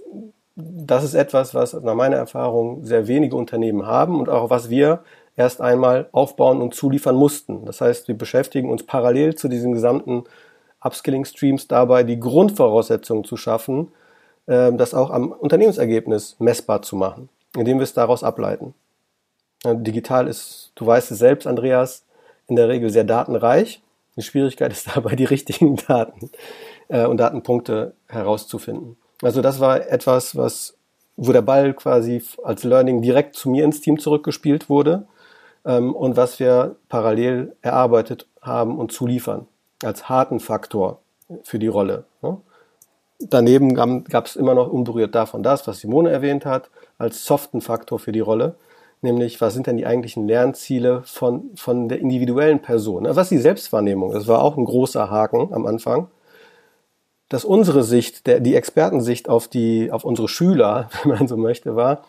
[0.55, 5.03] das ist etwas, was nach meiner Erfahrung sehr wenige Unternehmen haben und auch was wir
[5.35, 7.65] erst einmal aufbauen und zuliefern mussten.
[7.65, 10.25] Das heißt, wir beschäftigen uns parallel zu diesen gesamten
[10.81, 13.91] Upskilling-Streams dabei, die Grundvoraussetzungen zu schaffen,
[14.45, 18.75] äh, das auch am Unternehmensergebnis messbar zu machen, indem wir es daraus ableiten.
[19.65, 22.05] Digital ist, du weißt es selbst, Andreas,
[22.47, 23.81] in der Regel sehr datenreich.
[24.15, 26.29] Die Schwierigkeit ist dabei, die richtigen Daten
[26.87, 28.97] äh, und Datenpunkte herauszufinden.
[29.21, 30.75] Also das war etwas, was,
[31.17, 35.07] wo der Ball quasi als Learning direkt zu mir ins Team zurückgespielt wurde
[35.65, 39.47] ähm, und was wir parallel erarbeitet haben und zuliefern
[39.83, 40.99] als harten Faktor
[41.43, 42.05] für die Rolle.
[42.21, 42.37] Ne?
[43.19, 47.99] Daneben gab es immer noch unberührt davon das, was Simone erwähnt hat, als soften Faktor
[47.99, 48.55] für die Rolle,
[49.01, 53.05] nämlich was sind denn die eigentlichen Lernziele von, von der individuellen Person.
[53.05, 54.11] Also was ist die Selbstwahrnehmung?
[54.11, 56.07] Das war auch ein großer Haken am Anfang.
[57.29, 61.75] Dass unsere Sicht, der, die Expertensicht auf, die, auf unsere Schüler, wenn man so möchte,
[61.75, 62.03] war,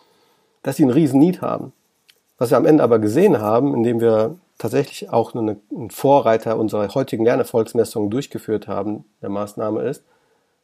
[0.63, 1.73] dass sie einen riesen Need haben.
[2.37, 6.87] Was wir am Ende aber gesehen haben, indem wir tatsächlich auch eine, ein Vorreiter unserer
[6.93, 10.03] heutigen Lernerfolgsmessungen durchgeführt haben, der Maßnahme ist,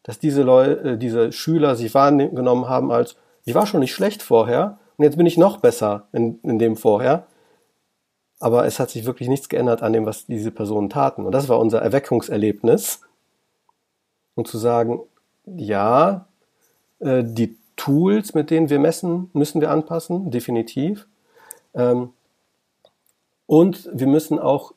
[0.04, 4.22] dass diese Leute, äh, diese Schüler sich wahrgenommen haben als, ich war schon nicht schlecht
[4.22, 7.28] vorher und jetzt bin ich noch besser in, in dem vorher.
[8.40, 11.26] Aber es hat sich wirklich nichts geändert an dem, was diese Personen taten.
[11.26, 13.02] Und das war unser Erweckungserlebnis.
[14.36, 15.00] Und zu sagen,
[15.46, 16.28] ja,
[17.00, 21.08] äh, die Tools, mit denen wir messen, müssen wir anpassen, definitiv.
[21.74, 22.14] Ähm,
[23.46, 24.74] und wir müssen auch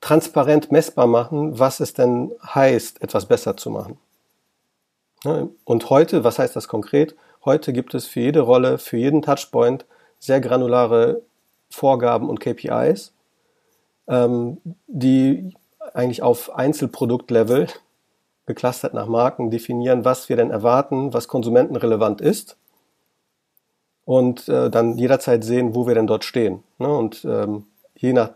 [0.00, 3.98] transparent messbar machen, was es denn heißt, etwas besser zu machen.
[5.64, 7.16] Und heute, was heißt das konkret?
[7.48, 9.86] Heute gibt es für jede Rolle, für jeden Touchpoint
[10.18, 11.22] sehr granulare
[11.70, 13.14] Vorgaben und KPIs,
[14.06, 15.56] ähm, die
[15.94, 17.68] eigentlich auf Einzelproduktlevel
[18.44, 22.58] geclustert nach Marken definieren, was wir denn erwarten, was konsumentenrelevant ist
[24.04, 26.62] und äh, dann jederzeit sehen, wo wir denn dort stehen.
[26.76, 27.64] Und ähm,
[27.96, 28.32] je nach,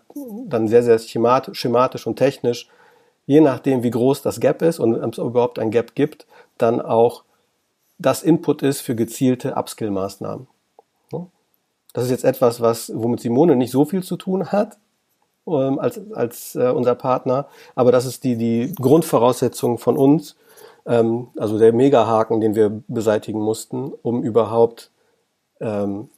[0.46, 2.66] dann sehr, sehr schematisch und technisch,
[3.26, 6.80] je nachdem, wie groß das Gap ist und ob es überhaupt ein Gap gibt, dann
[6.80, 7.24] auch
[8.02, 10.46] das Input ist für gezielte Upskill-Maßnahmen.
[11.92, 14.78] Das ist jetzt etwas, was, womit Simone nicht so viel zu tun hat,
[15.46, 20.36] ähm, als, als äh, unser Partner, aber das ist die, die Grundvoraussetzung von uns,
[20.86, 24.90] ähm, also der Megahaken, den wir beseitigen mussten, um überhaupt
[25.60, 26.08] ähm,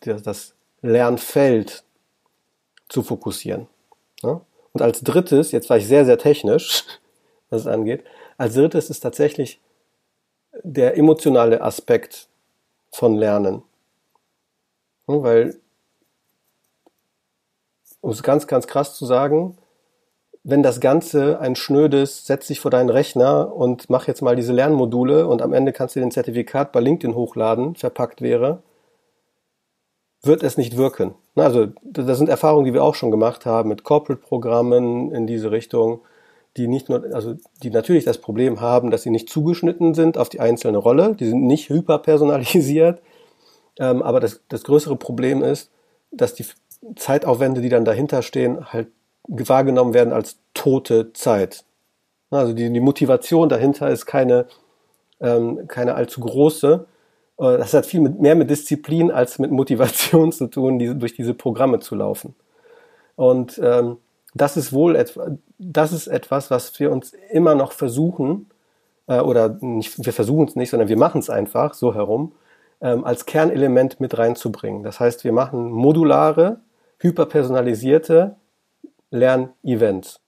[0.00, 1.84] das, das Lernfeld
[2.88, 3.68] zu fokussieren.
[4.22, 4.42] Ja?
[4.72, 6.84] Und als drittes, jetzt war ich sehr, sehr technisch,
[7.50, 8.04] was es angeht,
[8.36, 9.60] als drittes ist tatsächlich
[10.62, 12.28] der emotionale Aspekt
[12.90, 13.62] von Lernen.
[15.08, 15.56] Ja, weil,
[18.00, 19.56] um es ganz, ganz krass zu sagen,
[20.44, 24.52] wenn das Ganze ein schnödes, setz dich vor deinen Rechner und mach jetzt mal diese
[24.52, 28.62] Lernmodule und am Ende kannst du den Zertifikat bei LinkedIn hochladen, verpackt wäre,
[30.22, 31.14] wird es nicht wirken.
[31.36, 36.00] Also das sind Erfahrungen, die wir auch schon gemacht haben mit Corporate-Programmen in diese Richtung,
[36.56, 40.28] die nicht nur, also die natürlich das Problem haben, dass sie nicht zugeschnitten sind auf
[40.28, 43.00] die einzelne Rolle, die sind nicht hyperpersonalisiert,
[43.78, 45.70] ähm, aber das, das größere Problem ist,
[46.10, 46.46] dass die
[46.96, 48.88] Zeitaufwände, die dann dahinter stehen, halt
[49.28, 51.64] wahrgenommen werden als tote Zeit.
[52.30, 54.46] Also die, die Motivation dahinter ist keine,
[55.20, 56.86] ähm, keine allzu große,
[57.38, 61.14] äh, das hat viel mit, mehr mit Disziplin als mit Motivation zu tun, diese, durch
[61.14, 62.34] diese Programme zu laufen.
[63.16, 63.98] Und ähm,
[64.34, 68.50] das ist wohl etwa, das ist etwas, was wir uns immer noch versuchen,
[69.06, 72.32] äh, oder nicht, wir versuchen es nicht, sondern wir machen es einfach so herum,
[72.80, 74.82] ähm, als Kernelement mit reinzubringen.
[74.82, 76.60] Das heißt, wir machen modulare,
[76.98, 78.36] hyperpersonalisierte
[79.10, 80.21] Lernevents.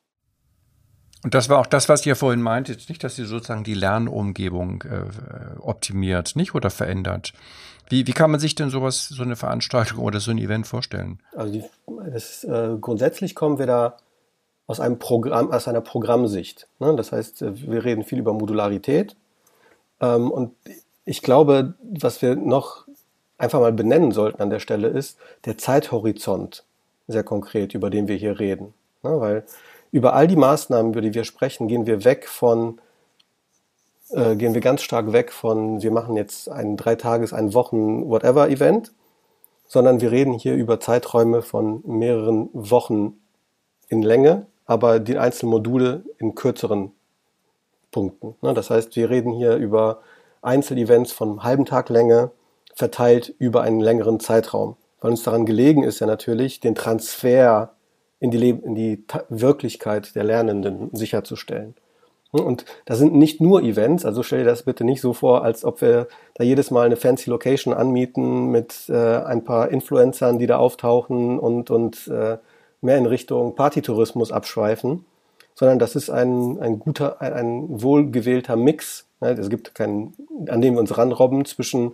[1.24, 4.82] Und das war auch das, was ihr vorhin meintet, nicht, dass ihr sozusagen die Lernumgebung
[4.82, 7.32] äh, optimiert, nicht oder verändert.
[7.88, 11.18] Wie, wie kann man sich denn sowas, so eine Veranstaltung oder so ein Event vorstellen?
[11.34, 11.64] Also die,
[12.12, 13.96] das, äh, grundsätzlich kommen wir da
[14.66, 16.68] aus einem Programm, aus einer Programmsicht.
[16.78, 16.94] Ne?
[16.94, 19.16] Das heißt, äh, wir reden viel über Modularität.
[20.02, 20.52] Ähm, und
[21.06, 22.86] ich glaube, was wir noch
[23.38, 26.64] einfach mal benennen sollten an der Stelle ist der Zeithorizont,
[27.08, 28.74] sehr konkret, über den wir hier reden.
[29.02, 29.20] Ne?
[29.20, 29.44] Weil
[29.94, 32.80] über all die Maßnahmen, über die wir sprechen, gehen wir weg von,
[34.10, 38.92] äh, gehen wir ganz stark weg von, wir machen jetzt ein Dreitages-, ein Wochen-Whatever-Event,
[39.68, 43.20] sondern wir reden hier über Zeiträume von mehreren Wochen
[43.88, 46.90] in Länge, aber die einzelnen Module in kürzeren
[47.92, 48.34] Punkten.
[48.42, 48.52] Ne?
[48.52, 50.00] Das heißt, wir reden hier über
[50.42, 52.32] Einzelevents von einem halben Tag Länge,
[52.74, 54.74] verteilt über einen längeren Zeitraum.
[55.00, 57.76] Weil uns daran gelegen ist ja natürlich, den Transfer
[58.20, 61.74] in die, Leb in die Wirklichkeit der Lernenden sicherzustellen.
[62.42, 65.64] Und das sind nicht nur Events, also stell dir das bitte nicht so vor, als
[65.64, 70.46] ob wir da jedes Mal eine fancy Location anmieten mit äh, ein paar Influencern, die
[70.46, 72.38] da auftauchen und, und äh,
[72.80, 75.04] mehr in Richtung Partytourismus abschweifen,
[75.54, 79.06] sondern das ist ein, ein guter, ein, ein wohlgewählter Mix.
[79.20, 79.30] Ne?
[79.30, 80.14] Es gibt keinen,
[80.48, 81.92] an dem wir uns ranrobben zwischen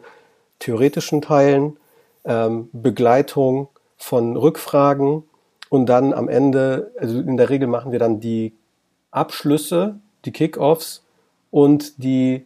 [0.58, 1.76] theoretischen Teilen,
[2.24, 5.24] ähm, Begleitung von Rückfragen,
[5.70, 8.52] und dann am Ende, also in der Regel machen wir dann die
[9.12, 11.06] Abschlüsse, die Kickoffs
[11.50, 12.44] und die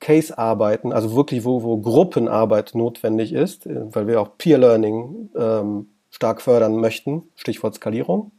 [0.00, 6.40] Case-Arbeiten, also wirklich, wo, wo Gruppenarbeit notwendig ist, weil wir auch Peer Learning ähm, stark
[6.40, 8.30] fördern möchten, Stichwort Skalierung.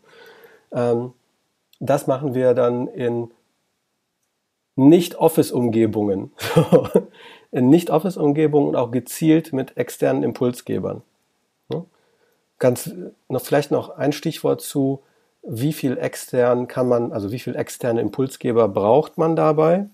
[0.71, 1.12] Ähm,
[1.81, 3.31] das machen wir dann in
[4.77, 6.31] Nicht-Office-Umgebungen.
[7.51, 11.01] in Nicht-Office-Umgebungen und auch gezielt mit externen Impulsgebern
[12.60, 12.91] ganz
[13.30, 15.02] noch vielleicht noch ein Stichwort zu,
[15.41, 19.89] wie viel extern kann man, also wie viel externe Impulsgeber braucht man dabei?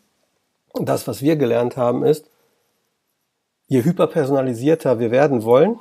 [0.73, 2.29] Und das, was wir gelernt haben, ist,
[3.67, 5.79] je hyperpersonalisierter wir werden wollen,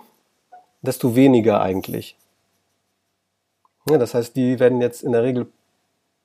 [0.83, 2.17] desto weniger eigentlich.
[3.89, 5.47] Ja, das heißt, die werden jetzt in der Regel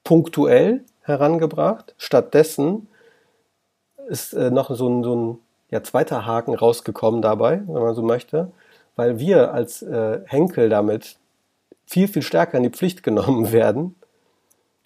[0.04, 1.95] punktuell herangebracht.
[1.98, 2.88] Stattdessen
[4.08, 5.38] ist äh, noch so ein, so ein
[5.72, 8.52] ja, zweiter Haken rausgekommen dabei, wenn man so möchte
[8.99, 11.15] weil wir als äh, Henkel damit
[11.85, 13.95] viel, viel stärker in die Pflicht genommen werden,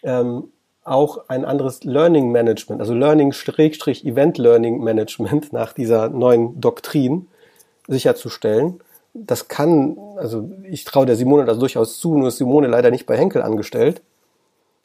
[0.03, 0.51] ähm,
[0.83, 7.25] auch ein anderes Learning Management, also Learning-Event Learning Management nach dieser neuen Doktrin
[7.87, 8.81] sicherzustellen.
[9.15, 13.07] Das kann, also ich traue der Simone das durchaus zu, nur ist Simone leider nicht
[13.07, 14.03] bei Henkel angestellt,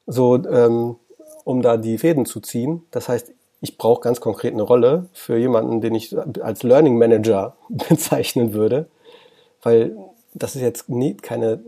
[0.06, 0.96] so ähm,
[1.44, 2.86] um da die Fäden zu ziehen.
[2.92, 7.56] Das heißt, ich brauche ganz konkret eine Rolle für jemanden, den ich als Learning Manager
[7.68, 8.88] bezeichnen würde,
[9.62, 9.96] weil
[10.34, 11.60] das ist jetzt nie, keine,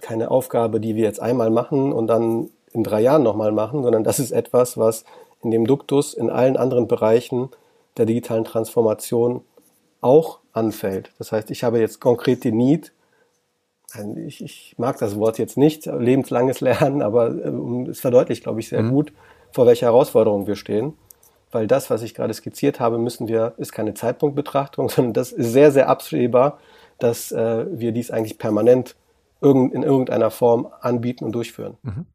[0.00, 4.04] keine Aufgabe, die wir jetzt einmal machen und dann in drei Jahren nochmal machen, sondern
[4.04, 5.04] das ist etwas, was
[5.42, 7.50] in dem Duktus in allen anderen Bereichen
[7.96, 9.42] der digitalen Transformation
[10.00, 11.12] auch anfällt.
[11.18, 12.92] Das heißt, ich habe jetzt konkret die Need,
[14.26, 18.68] ich, ich mag das Wort jetzt nicht, lebenslanges Lernen, aber äh, es verdeutlicht, glaube ich,
[18.68, 18.90] sehr mhm.
[18.90, 19.12] gut,
[19.52, 20.94] vor welcher Herausforderung wir stehen.
[21.52, 25.52] Weil das, was ich gerade skizziert habe, müssen wir, ist keine Zeitpunktbetrachtung, sondern das ist
[25.52, 26.58] sehr, sehr absehbar
[26.98, 28.96] dass äh, wir dies eigentlich permanent
[29.40, 31.76] irgend, in irgendeiner Form anbieten und durchführen.
[31.82, 32.06] Mhm.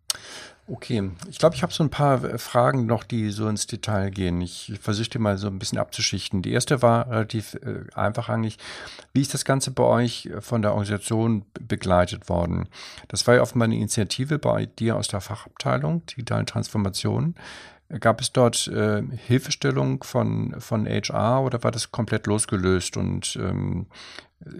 [0.68, 4.10] Okay, ich glaube, ich habe so ein paar äh, Fragen noch, die so ins Detail
[4.10, 4.40] gehen.
[4.42, 6.42] Ich versuche die mal so ein bisschen abzuschichten.
[6.42, 8.58] Die erste war relativ äh, einfach eigentlich.
[9.14, 12.70] Wie ist das Ganze bei euch von der Organisation begleitet worden?
[13.10, 17.36] Das war ja offenbar eine Initiative bei dir aus der Fachabteilung digitalen Transformation.
[18.00, 23.88] Gab es dort äh, Hilfestellung von, von HR oder war das komplett losgelöst und ähm,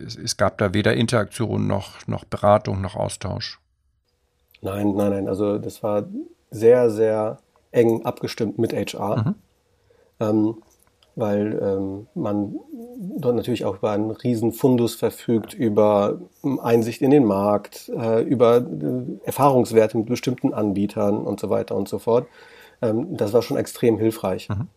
[0.06, 3.60] es, es, gab da weder Interaktion noch, noch Beratung noch Austausch?
[4.62, 5.28] Nein, nein, nein.
[5.28, 6.06] Also das war
[6.50, 7.40] sehr, sehr
[7.72, 9.36] eng abgestimmt mit HR, mhm.
[10.20, 10.56] ähm,
[11.16, 12.56] weil ähm, man
[13.18, 16.20] dort natürlich auch über einen riesen Fundus verfügt, über
[16.62, 21.88] Einsicht in den Markt, äh, über äh, Erfahrungswerte mit bestimmten Anbietern und so weiter und
[21.88, 22.28] so fort.
[22.82, 24.50] Ähm, das war schon extrem hilfreich.
[24.50, 24.68] Mhm.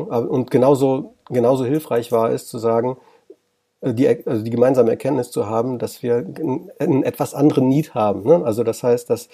[0.00, 2.96] Und genauso, genauso hilfreich war es zu sagen,
[3.80, 6.26] äh, die, also die gemeinsame Erkenntnis zu haben, dass wir
[6.78, 8.22] einen etwas anderen Need haben.
[8.24, 8.44] Ne?
[8.44, 9.28] Also das heißt, dass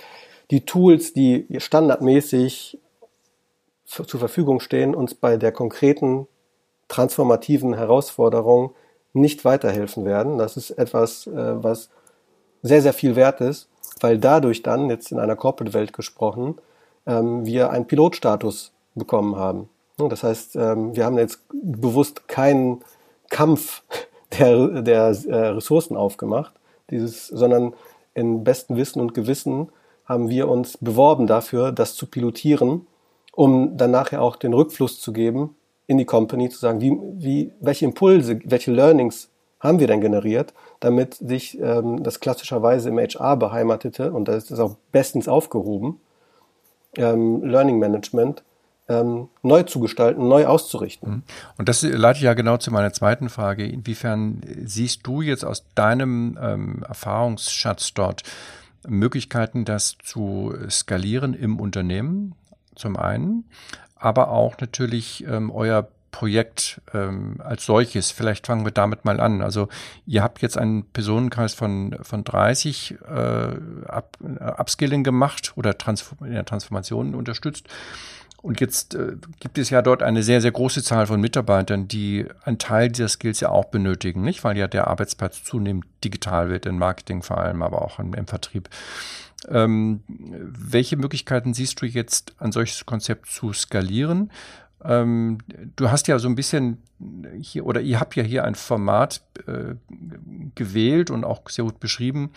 [0.50, 2.78] die Tools, die standardmäßig
[3.86, 6.26] zur Verfügung stehen, uns bei der konkreten
[6.88, 8.74] transformativen Herausforderung
[9.12, 10.38] nicht weiterhelfen werden.
[10.38, 11.90] Das ist etwas, äh, was
[12.62, 13.68] sehr, sehr viel wert ist.
[14.00, 16.56] weil dadurch dann, jetzt in einer Corporate-Welt gesprochen,
[17.06, 19.68] ähm, wir einen Pilotstatus bekommen haben.
[19.96, 22.82] Das heißt, ähm, wir haben jetzt bewusst keinen
[23.30, 23.82] Kampf
[24.38, 26.52] der, der äh, Ressourcen aufgemacht,
[26.90, 27.74] dieses, sondern
[28.14, 29.68] in bestem Wissen und Gewissen
[30.04, 32.86] haben wir uns beworben dafür, das zu pilotieren,
[33.32, 37.52] um dann nachher auch den Rückfluss zu geben in die Company, zu sagen, wie, wie,
[37.60, 39.30] welche Impulse, welche Learnings
[39.60, 44.60] haben wir denn generiert, damit sich ähm, das klassischerweise im HR beheimatete, und das ist
[44.60, 46.00] auch bestens aufgehoben,
[46.96, 48.42] ähm, Learning Management
[48.88, 51.10] ähm, neu zu gestalten, neu auszurichten.
[51.10, 51.22] Mhm.
[51.56, 53.66] Und das leitet ja genau zu meiner zweiten Frage.
[53.66, 58.22] Inwiefern siehst du jetzt aus deinem ähm, Erfahrungsschatz dort
[58.86, 62.34] Möglichkeiten, das zu skalieren im Unternehmen,
[62.74, 63.48] zum einen,
[63.96, 68.12] aber auch natürlich ähm, euer Projekt ähm, als solches.
[68.12, 69.42] Vielleicht fangen wir damit mal an.
[69.42, 69.68] Also
[70.06, 73.14] ihr habt jetzt einen Personenkreis von, von 30 äh,
[73.88, 74.16] Up,
[74.56, 75.74] Upskilling gemacht oder
[76.20, 77.66] in der Transformation unterstützt.
[78.42, 82.26] Und jetzt äh, gibt es ja dort eine sehr, sehr große Zahl von Mitarbeitern, die
[82.44, 84.44] einen Teil dieser Skills ja auch benötigen, nicht?
[84.44, 88.28] Weil ja der Arbeitsplatz zunehmend digital wird, im Marketing vor allem, aber auch im, im
[88.28, 88.68] Vertrieb.
[89.48, 94.30] Ähm, welche Möglichkeiten siehst du jetzt, ein solches Konzept zu skalieren?
[94.82, 95.38] Ähm,
[95.76, 96.82] du hast ja so ein bisschen
[97.40, 99.74] hier, oder ihr habt ja hier ein Format äh,
[100.54, 102.30] gewählt und auch sehr gut beschrieben,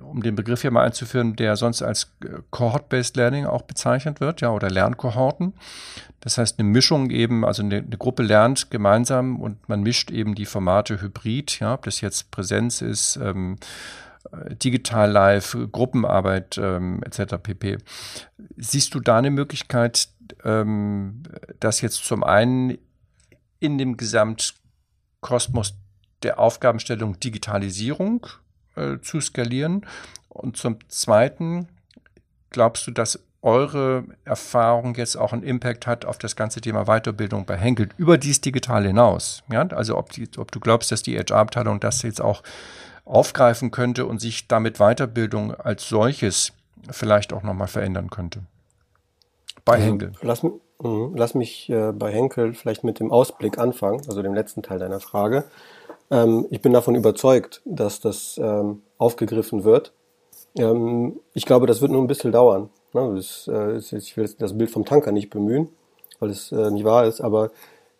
[0.00, 4.40] um den Begriff hier mal einzuführen, der sonst als äh, Cohort-Based Learning auch bezeichnet wird,
[4.40, 5.54] ja, oder Lernkohorten.
[6.20, 10.34] Das heißt, eine Mischung eben, also eine, eine, Gruppe lernt gemeinsam und man mischt eben
[10.34, 13.56] die Formate hybrid, ja, ob das jetzt Präsenz ist, ähm,
[14.32, 17.36] äh, digital live, Gruppenarbeit ähm, etc.
[17.42, 17.78] pp.
[18.56, 20.08] Siehst du da eine Möglichkeit,
[20.44, 21.22] ähm,
[21.60, 22.78] dass jetzt zum einen
[23.60, 25.74] in dem Gesamtkosmos
[26.22, 28.26] der Aufgabenstellung Digitalisierung
[28.74, 29.86] äh, zu skalieren?
[30.28, 31.68] Und zum Zweiten,
[32.50, 37.46] glaubst du, dass eure Erfahrung jetzt auch einen Impact hat auf das ganze Thema Weiterbildung
[37.46, 39.42] bei Henkel über dies digital hinaus?
[39.50, 39.66] Ja?
[39.68, 42.42] Also ob, die, ob du glaubst, dass die HR-Abteilung das jetzt auch
[43.04, 46.52] aufgreifen könnte und sich damit Weiterbildung als solches
[46.90, 48.42] vielleicht auch nochmal verändern könnte?
[49.66, 50.12] Bei Henkel.
[50.22, 54.62] Lass, mhm, lass mich äh, bei Henkel vielleicht mit dem Ausblick anfangen, also dem letzten
[54.62, 55.44] Teil deiner Frage.
[56.10, 59.92] Ähm, ich bin davon überzeugt, dass das ähm, aufgegriffen wird.
[60.56, 62.70] Ähm, ich glaube, das wird nur ein bisschen dauern.
[62.92, 63.12] Ne?
[63.16, 65.68] Das, äh, ich will das Bild vom Tanker nicht bemühen,
[66.20, 67.50] weil es äh, nicht wahr ist, aber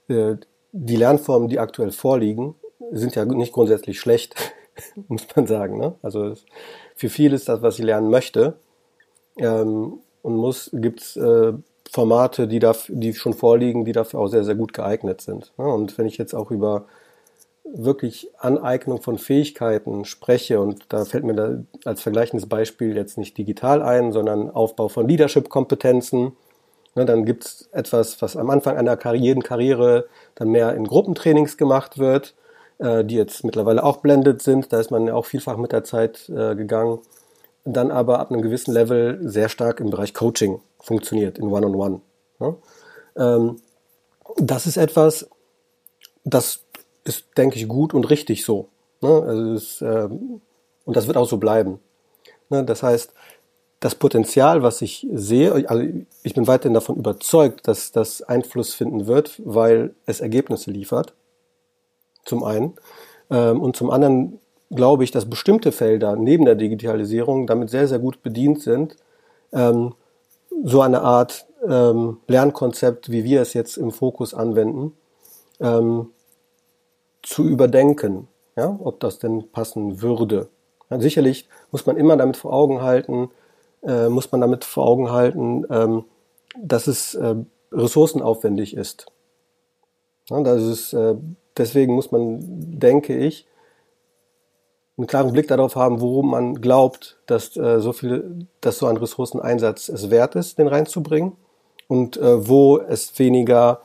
[0.07, 0.37] äh,
[0.71, 2.55] die Lernformen, die aktuell vorliegen,
[2.93, 4.37] sind ja nicht grundsätzlich schlecht,
[5.09, 5.79] muss man sagen.
[5.79, 5.97] Ne?
[6.01, 6.35] Also
[6.95, 8.57] für viele ist das, was sie lernen möchte
[9.37, 11.53] ähm, und muss, gibt es äh,
[11.93, 15.53] Formate, die, da, die schon vorliegen, die dafür auch sehr, sehr gut geeignet sind.
[15.57, 15.66] Ne?
[15.66, 16.87] Und wenn ich jetzt auch über
[17.64, 23.39] wirklich Aneignung von Fähigkeiten spreche, und da fällt mir da als vergleichendes Beispiel jetzt nicht
[23.39, 26.33] digital ein, sondern Aufbau von Leadership-Kompetenzen,
[26.97, 31.57] ne, dann gibt es etwas, was am Anfang einer Karriere, Karriere dann mehr in Gruppentrainings
[31.57, 32.35] gemacht wird,
[32.79, 35.85] äh, die jetzt mittlerweile auch blended sind, da ist man ja auch vielfach mit der
[35.85, 36.99] Zeit äh, gegangen,
[37.67, 42.01] dann aber ab einem gewissen Level sehr stark im Bereich Coaching funktioniert, in One-on-One.
[42.41, 42.57] -on -One,
[43.17, 43.37] ne?
[43.39, 43.57] ähm,
[44.37, 45.29] das ist etwas,
[46.25, 46.61] das
[47.05, 48.69] ist, denke ich, gut und richtig so.
[49.01, 49.23] Ne?
[49.23, 50.09] Also es, äh,
[50.85, 51.81] und das wird auch so bleiben.
[52.51, 52.64] Ne?
[52.64, 53.12] Das heißt,
[53.81, 55.85] das Potenzial, was ich sehe, also
[56.23, 61.14] ich bin weiterhin davon überzeugt, dass das Einfluss finden wird, weil es Ergebnisse liefert.
[62.25, 62.75] Zum einen.
[63.31, 64.41] Ähm, und zum anderen
[64.71, 68.97] glaube ich, dass bestimmte Felder neben der Digitalisierung damit sehr, sehr gut bedient sind,
[69.53, 69.95] ähm,
[70.64, 74.97] so eine Art ähm, Lernkonzept, wie wir es jetzt im Fokus anwenden,
[75.61, 76.11] ähm,
[77.23, 80.49] zu überdenken, ja, ob das denn passen würde.
[80.91, 83.31] Ja, sicherlich muss man immer damit vor Augen halten,
[83.83, 86.05] äh, muss man damit vor Augen halten, ähm,
[86.59, 87.35] dass es äh,
[87.73, 89.07] ressourcenaufwendig ist.
[90.29, 91.17] Ja, das ist äh,
[91.57, 92.39] deswegen muss man,
[92.79, 93.47] denke ich,
[94.97, 98.97] einen klaren Blick darauf haben, worum man glaubt, dass äh, so viel, dass so ein
[98.97, 101.32] Ressourceneinsatz es wert ist, den reinzubringen
[101.88, 103.82] und äh, wo es weniger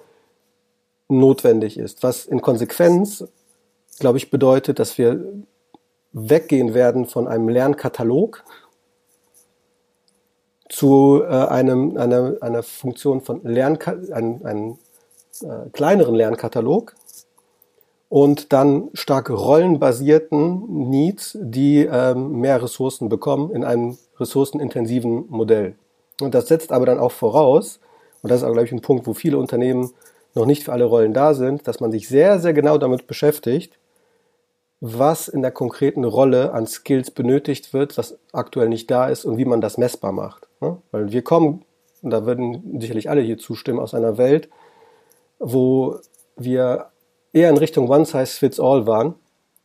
[1.09, 2.03] notwendig ist.
[2.03, 3.25] Was in Konsequenz,
[3.99, 5.23] glaube ich, bedeutet, dass wir
[6.13, 8.43] weggehen werden von einem Lernkatalog
[10.69, 14.77] zu äh, einem, einer, einer Funktion von Lernka einem, einem
[15.41, 16.95] äh, kleineren Lernkatalog
[18.11, 25.75] und dann stark rollenbasierten Needs, die ähm, mehr Ressourcen bekommen in einem ressourcenintensiven Modell.
[26.19, 27.79] Und das setzt aber dann auch voraus,
[28.21, 29.91] und das ist auch, glaube ich, ein Punkt, wo viele Unternehmen
[30.35, 33.79] noch nicht für alle Rollen da sind, dass man sich sehr, sehr genau damit beschäftigt,
[34.81, 39.37] was in der konkreten Rolle an Skills benötigt wird, was aktuell nicht da ist und
[39.37, 40.49] wie man das messbar macht.
[40.59, 40.75] Ne?
[40.91, 41.63] Weil wir kommen,
[42.01, 44.49] und da würden sicherlich alle hier zustimmen, aus einer Welt,
[45.39, 45.95] wo
[46.35, 46.90] wir
[47.33, 49.15] eher in Richtung One Size Fits All waren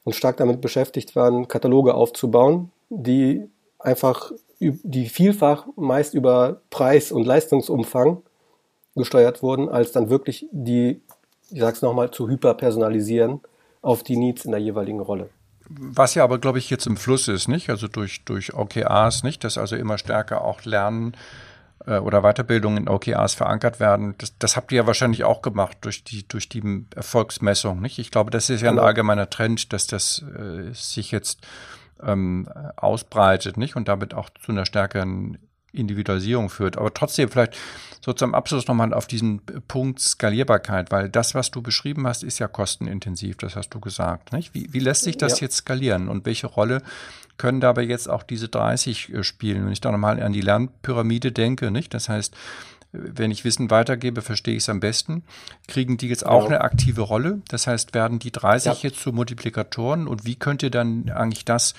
[0.05, 3.49] und stark damit beschäftigt waren, Kataloge aufzubauen, die
[3.79, 8.23] einfach die vielfach meist über Preis und Leistungsumfang
[8.95, 11.03] gesteuert wurden, als dann wirklich die,
[11.51, 13.41] ich sag's nochmal, zu hyperpersonalisieren
[13.83, 15.29] auf die Needs in der jeweiligen Rolle.
[15.69, 17.71] Was ja aber, glaube ich, jetzt im Fluss ist, nicht?
[17.71, 19.45] Also durch, durch OKRs, nicht?
[19.45, 21.17] Dass also immer stärker auch Lernen
[21.85, 24.14] äh, oder Weiterbildung in OKRs verankert werden.
[24.18, 27.99] Das, das habt ihr ja wahrscheinlich auch gemacht durch die, durch die Erfolgsmessung, nicht?
[27.99, 28.87] Ich glaube, das ist ja ein genau.
[28.87, 31.47] allgemeiner Trend, dass das äh, sich jetzt
[32.03, 33.77] ähm, ausbreitet, nicht?
[33.77, 35.39] Und damit auch zu einer stärkeren
[35.72, 36.79] Individualisierung führt.
[36.79, 37.57] Aber trotzdem vielleicht
[38.01, 42.39] so zum Abschluss nochmal auf diesen Punkt Skalierbarkeit, weil das, was du beschrieben hast, ist
[42.39, 44.33] ja kostenintensiv, das hast du gesagt.
[44.33, 44.55] Nicht?
[44.55, 45.47] Wie, wie lässt sich das ja.
[45.47, 46.83] jetzt skalieren und welche Rolle
[47.39, 49.64] können dabei jetzt auch diese 30 äh, spielen?
[49.64, 51.95] Wenn ich da nochmal an die Lernpyramide denke, nicht?
[51.95, 52.34] Das heißt,
[52.93, 55.24] wenn ich Wissen weitergebe, verstehe ich es am besten.
[55.68, 56.49] Kriegen die jetzt auch ja.
[56.49, 57.43] eine aktive Rolle?
[57.49, 58.89] Das heißt, werden die 30 ja.
[58.89, 61.74] jetzt zu Multiplikatoren und wie könnt ihr dann eigentlich das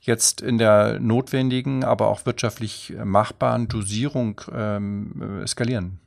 [0.00, 6.00] jetzt in der notwendigen, aber auch wirtschaftlich machbaren Dosierung ähm, skalieren?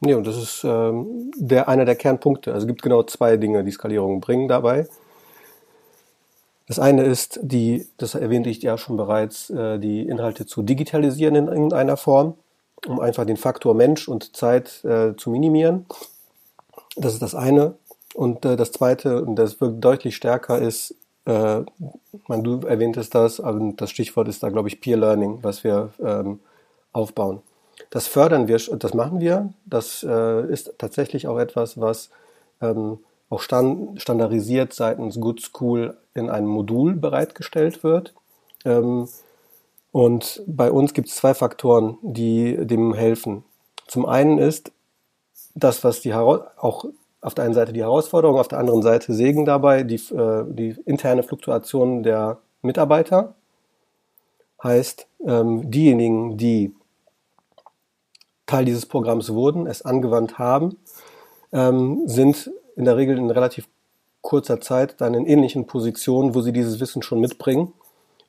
[0.00, 2.52] Nee, und das ist ähm, der, einer der Kernpunkte.
[2.52, 4.86] Also es gibt genau zwei Dinge, die Skalierung bringen dabei.
[6.68, 11.34] Das eine ist, die, das erwähnte ich ja schon bereits, äh, die Inhalte zu digitalisieren
[11.34, 12.34] in irgendeiner Form,
[12.86, 15.86] um einfach den Faktor Mensch und Zeit äh, zu minimieren.
[16.94, 17.74] Das ist das eine.
[18.14, 20.94] Und äh, das zweite, und das wirkt deutlich stärker, ist
[21.30, 25.90] man, du erwähntest das, aber das Stichwort ist da, glaube ich, Peer Learning, was wir
[26.02, 26.40] ähm,
[26.94, 27.42] aufbauen.
[27.90, 29.52] Das fördern wir, das machen wir.
[29.66, 32.08] Das ist tatsächlich auch etwas, was
[32.62, 38.14] ähm, auch stand, standardisiert seitens Good School in einem Modul bereitgestellt wird.
[38.64, 39.08] Ähm,
[39.92, 43.44] und bei uns gibt es zwei Faktoren, die dem helfen.
[43.86, 44.72] Zum einen ist
[45.54, 46.84] das, was die auch
[47.20, 50.76] auf der einen Seite die Herausforderung, auf der anderen Seite Segen dabei, die, äh, die
[50.84, 53.34] interne Fluktuation der Mitarbeiter.
[54.62, 56.74] Heißt, ähm, diejenigen, die
[58.46, 60.76] Teil dieses Programms wurden, es angewandt haben,
[61.52, 63.68] ähm, sind in der Regel in relativ
[64.28, 67.72] kurzer Zeit dann in ähnlichen Positionen, wo sie dieses Wissen schon mitbringen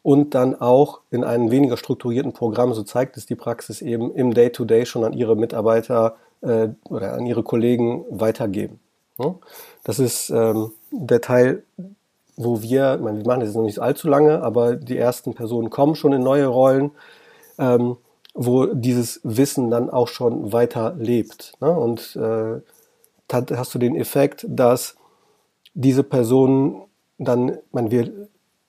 [0.02, 4.34] und dann auch in einem weniger strukturierten Programm, so zeigt es die Praxis eben, im
[4.34, 8.80] Day-to-Day -Day schon an ihre Mitarbeiter äh, oder an ihre Kollegen weitergeben.
[9.84, 11.64] Das ist ähm, der Teil,
[12.38, 15.34] wo wir, ich meine, wir machen das jetzt noch nicht allzu lange, aber die ersten
[15.34, 16.92] Personen kommen schon in neue Rollen,
[17.58, 17.98] ähm,
[18.34, 21.56] wo dieses Wissen dann auch schon weiter lebt.
[21.60, 21.70] Ne?
[21.78, 22.62] Und äh,
[23.30, 24.96] hast du den Effekt, dass
[25.80, 26.82] diese Personen
[27.18, 28.12] dann, man wir,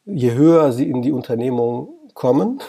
[0.04, 2.61] je höher sie in die Unternehmung kommen,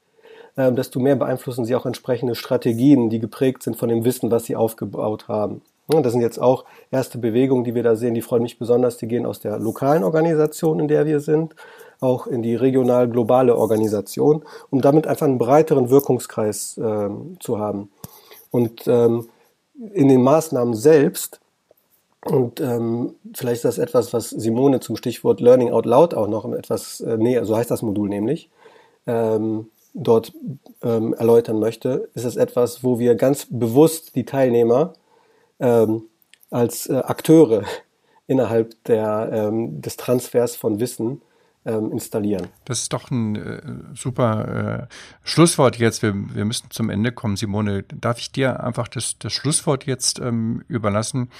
[0.56, 4.44] äh, desto mehr beeinflussen sie auch entsprechende Strategien, die geprägt sind von dem Wissen, was
[4.44, 5.62] sie aufgebaut haben.
[5.88, 8.96] Das sind jetzt auch erste Bewegungen, die wir da sehen, die freuen mich besonders.
[8.96, 11.54] Die gehen aus der lokalen Organisation, in der wir sind,
[12.00, 17.90] auch in die regional-globale Organisation, um damit einfach einen breiteren Wirkungskreis äh, zu haben.
[18.50, 19.28] Und ähm,
[19.92, 21.40] in den Maßnahmen selbst,
[22.26, 26.50] und ähm, vielleicht ist das etwas, was Simone zum Stichwort Learning Out Loud auch noch
[26.52, 28.50] etwas äh, näher, so heißt das Modul nämlich,
[29.06, 30.32] ähm, dort
[30.82, 34.92] ähm, erläutern möchte, ist es etwas, wo wir ganz bewusst die Teilnehmer
[35.58, 36.04] ähm,
[36.50, 37.64] als äh, Akteure
[38.26, 41.22] innerhalb der, ähm, des Transfers von Wissen
[41.64, 42.48] ähm, installieren.
[42.64, 43.60] Das ist doch ein äh,
[43.94, 46.02] super äh, Schlusswort jetzt.
[46.02, 47.36] Wir, wir müssen zum Ende kommen.
[47.36, 51.30] Simone, darf ich dir einfach das, das Schlusswort jetzt ähm, überlassen?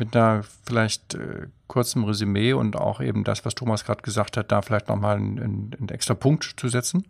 [0.00, 4.50] Mit einer vielleicht äh, kurzem Resümee und auch eben das, was Thomas gerade gesagt hat,
[4.50, 5.38] da vielleicht nochmal einen,
[5.78, 7.04] einen extra Punkt zu setzen?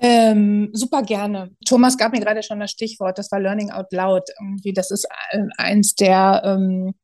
[0.00, 1.50] Ähm, super gerne.
[1.66, 4.22] Thomas gab mir gerade schon das Stichwort, das war Learning Out Loud.
[4.40, 5.08] Irgendwie, das ist
[5.56, 6.94] eins der, ähm,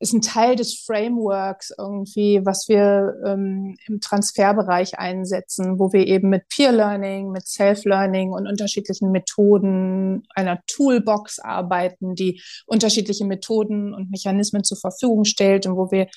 [0.00, 6.30] ist ein Teil des Frameworks irgendwie, was wir ähm, im Transferbereich einsetzen, wo wir eben
[6.30, 13.92] mit Peer Learning, mit Self Learning und unterschiedlichen Methoden einer Toolbox arbeiten, die unterschiedliche Methoden
[13.92, 16.08] und Mechanismen zur Verfügung stellt und wo wir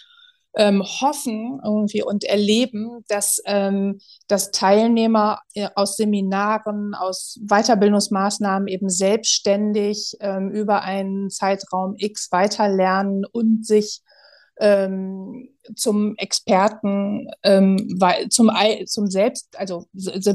[0.56, 8.90] ähm, hoffen irgendwie und erleben, dass, ähm, dass Teilnehmer äh, aus Seminaren, aus Weiterbildungsmaßnahmen eben
[8.90, 14.02] selbstständig ähm, über einen Zeitraum X weiterlernen und sich
[14.60, 18.00] ähm, zum Experten, ähm,
[18.30, 18.52] zum,
[18.86, 19.88] zum Selbst, also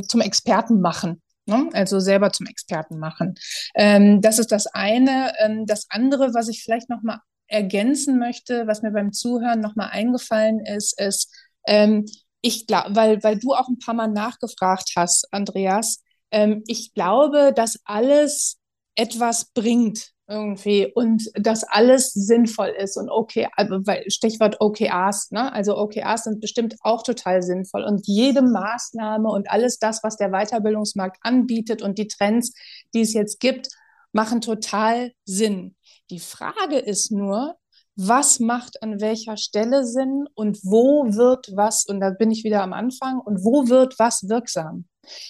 [0.08, 1.22] zum Experten machen.
[1.46, 1.70] Ne?
[1.72, 3.36] Also selber zum Experten machen.
[3.74, 5.32] Ähm, das ist das eine.
[5.66, 10.60] Das andere, was ich vielleicht noch mal ergänzen möchte, was mir beim Zuhören nochmal eingefallen
[10.60, 11.34] ist, ist,
[11.66, 12.06] ähm,
[12.40, 17.52] ich glaube, weil, weil du auch ein paar Mal nachgefragt hast, Andreas, ähm, ich glaube,
[17.54, 18.58] dass alles
[18.94, 25.50] etwas bringt irgendwie und dass alles sinnvoll ist und okay, also Stichwort OKRs, ne?
[25.52, 30.30] Also OKRs sind bestimmt auch total sinnvoll und jede Maßnahme und alles das, was der
[30.30, 32.52] Weiterbildungsmarkt anbietet und die Trends,
[32.92, 33.68] die es jetzt gibt,
[34.12, 35.76] machen total Sinn.
[36.10, 37.56] Die Frage ist nur,
[37.96, 42.62] was macht an welcher Stelle Sinn und wo wird was, und da bin ich wieder
[42.62, 44.86] am Anfang, und wo wird was wirksam?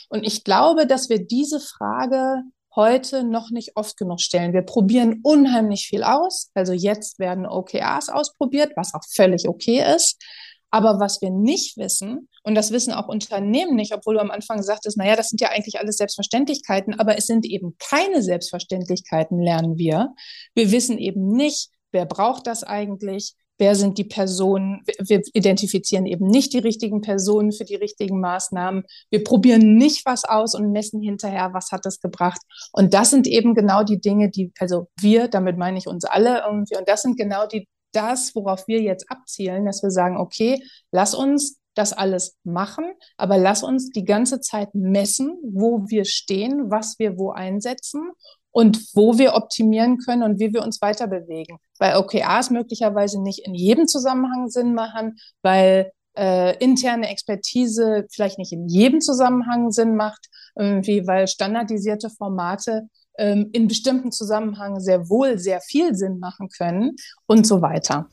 [0.08, 2.42] Und ich glaube, dass wir diese Frage
[2.76, 4.52] heute noch nicht oft genug stellen.
[4.52, 6.50] Wir probieren unheimlich viel aus.
[6.54, 10.22] Also jetzt werden OKRs ausprobiert, was auch völlig okay ist.
[10.70, 14.62] Aber was wir nicht wissen, und das wissen auch Unternehmen nicht, obwohl du am Anfang
[14.62, 19.78] sagtest, naja, das sind ja eigentlich alles Selbstverständlichkeiten, aber es sind eben keine Selbstverständlichkeiten, lernen
[19.78, 20.14] wir.
[20.54, 24.82] Wir wissen eben nicht, wer braucht das eigentlich, wer sind die Personen.
[24.98, 28.84] Wir identifizieren eben nicht die richtigen Personen für die richtigen Maßnahmen.
[29.10, 32.40] Wir probieren nicht was aus und messen hinterher, was hat das gebracht.
[32.72, 36.42] Und das sind eben genau die Dinge, die, also wir, damit meine ich uns alle
[36.46, 40.62] irgendwie, und das sind genau die, das, worauf wir jetzt abzielen, dass wir sagen, okay,
[40.92, 42.86] lass uns das alles machen,
[43.16, 48.10] aber lass uns die ganze Zeit messen, wo wir stehen, was wir wo einsetzen
[48.50, 51.58] und wo wir optimieren können und wie wir uns weiter bewegen.
[51.78, 58.52] Weil OKRs möglicherweise nicht in jedem Zusammenhang Sinn machen, weil äh, interne Expertise vielleicht nicht
[58.52, 60.26] in jedem Zusammenhang Sinn macht,
[60.56, 62.88] irgendwie, weil standardisierte Formate
[63.18, 66.96] ähm, in bestimmten Zusammenhängen sehr wohl sehr viel Sinn machen können
[67.26, 68.06] und so weiter.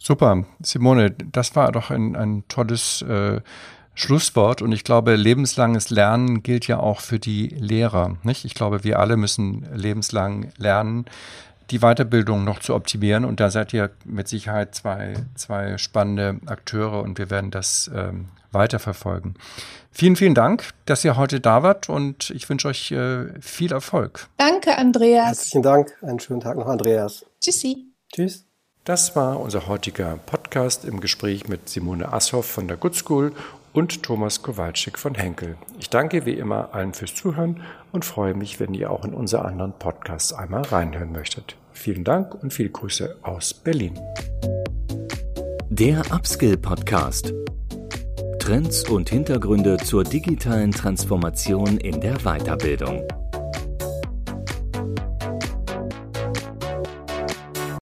[0.00, 3.40] Super, Simone, das war doch ein, ein tolles äh,
[3.94, 4.62] Schlusswort.
[4.62, 8.16] Und ich glaube, lebenslanges Lernen gilt ja auch für die Lehrer.
[8.22, 8.44] Nicht?
[8.44, 11.06] Ich glaube, wir alle müssen lebenslang lernen,
[11.70, 13.24] die Weiterbildung noch zu optimieren.
[13.24, 18.26] Und da seid ihr mit Sicherheit zwei, zwei spannende Akteure und wir werden das ähm,
[18.52, 19.34] weiterverfolgen.
[19.90, 24.28] Vielen, vielen Dank, dass ihr heute da wart und ich wünsche euch äh, viel Erfolg.
[24.36, 25.26] Danke, Andreas.
[25.26, 25.92] Herzlichen Dank.
[26.02, 27.24] Einen schönen Tag noch, Andreas.
[27.40, 27.86] Tschüssi.
[28.12, 28.44] Tschüss.
[28.84, 33.32] Das war unser heutiger Podcast im Gespräch mit Simone Asshoff von der Good School
[33.74, 35.56] und Thomas Kowalczyk von Henkel.
[35.78, 39.44] Ich danke wie immer allen fürs Zuhören und freue mich, wenn ihr auch in unsere
[39.44, 41.56] anderen Podcasts einmal reinhören möchtet.
[41.72, 43.98] Vielen Dank und viele Grüße aus Berlin.
[45.68, 47.32] Der Upskill Podcast.
[48.48, 53.06] Trends und Hintergründe zur digitalen Transformation in der Weiterbildung.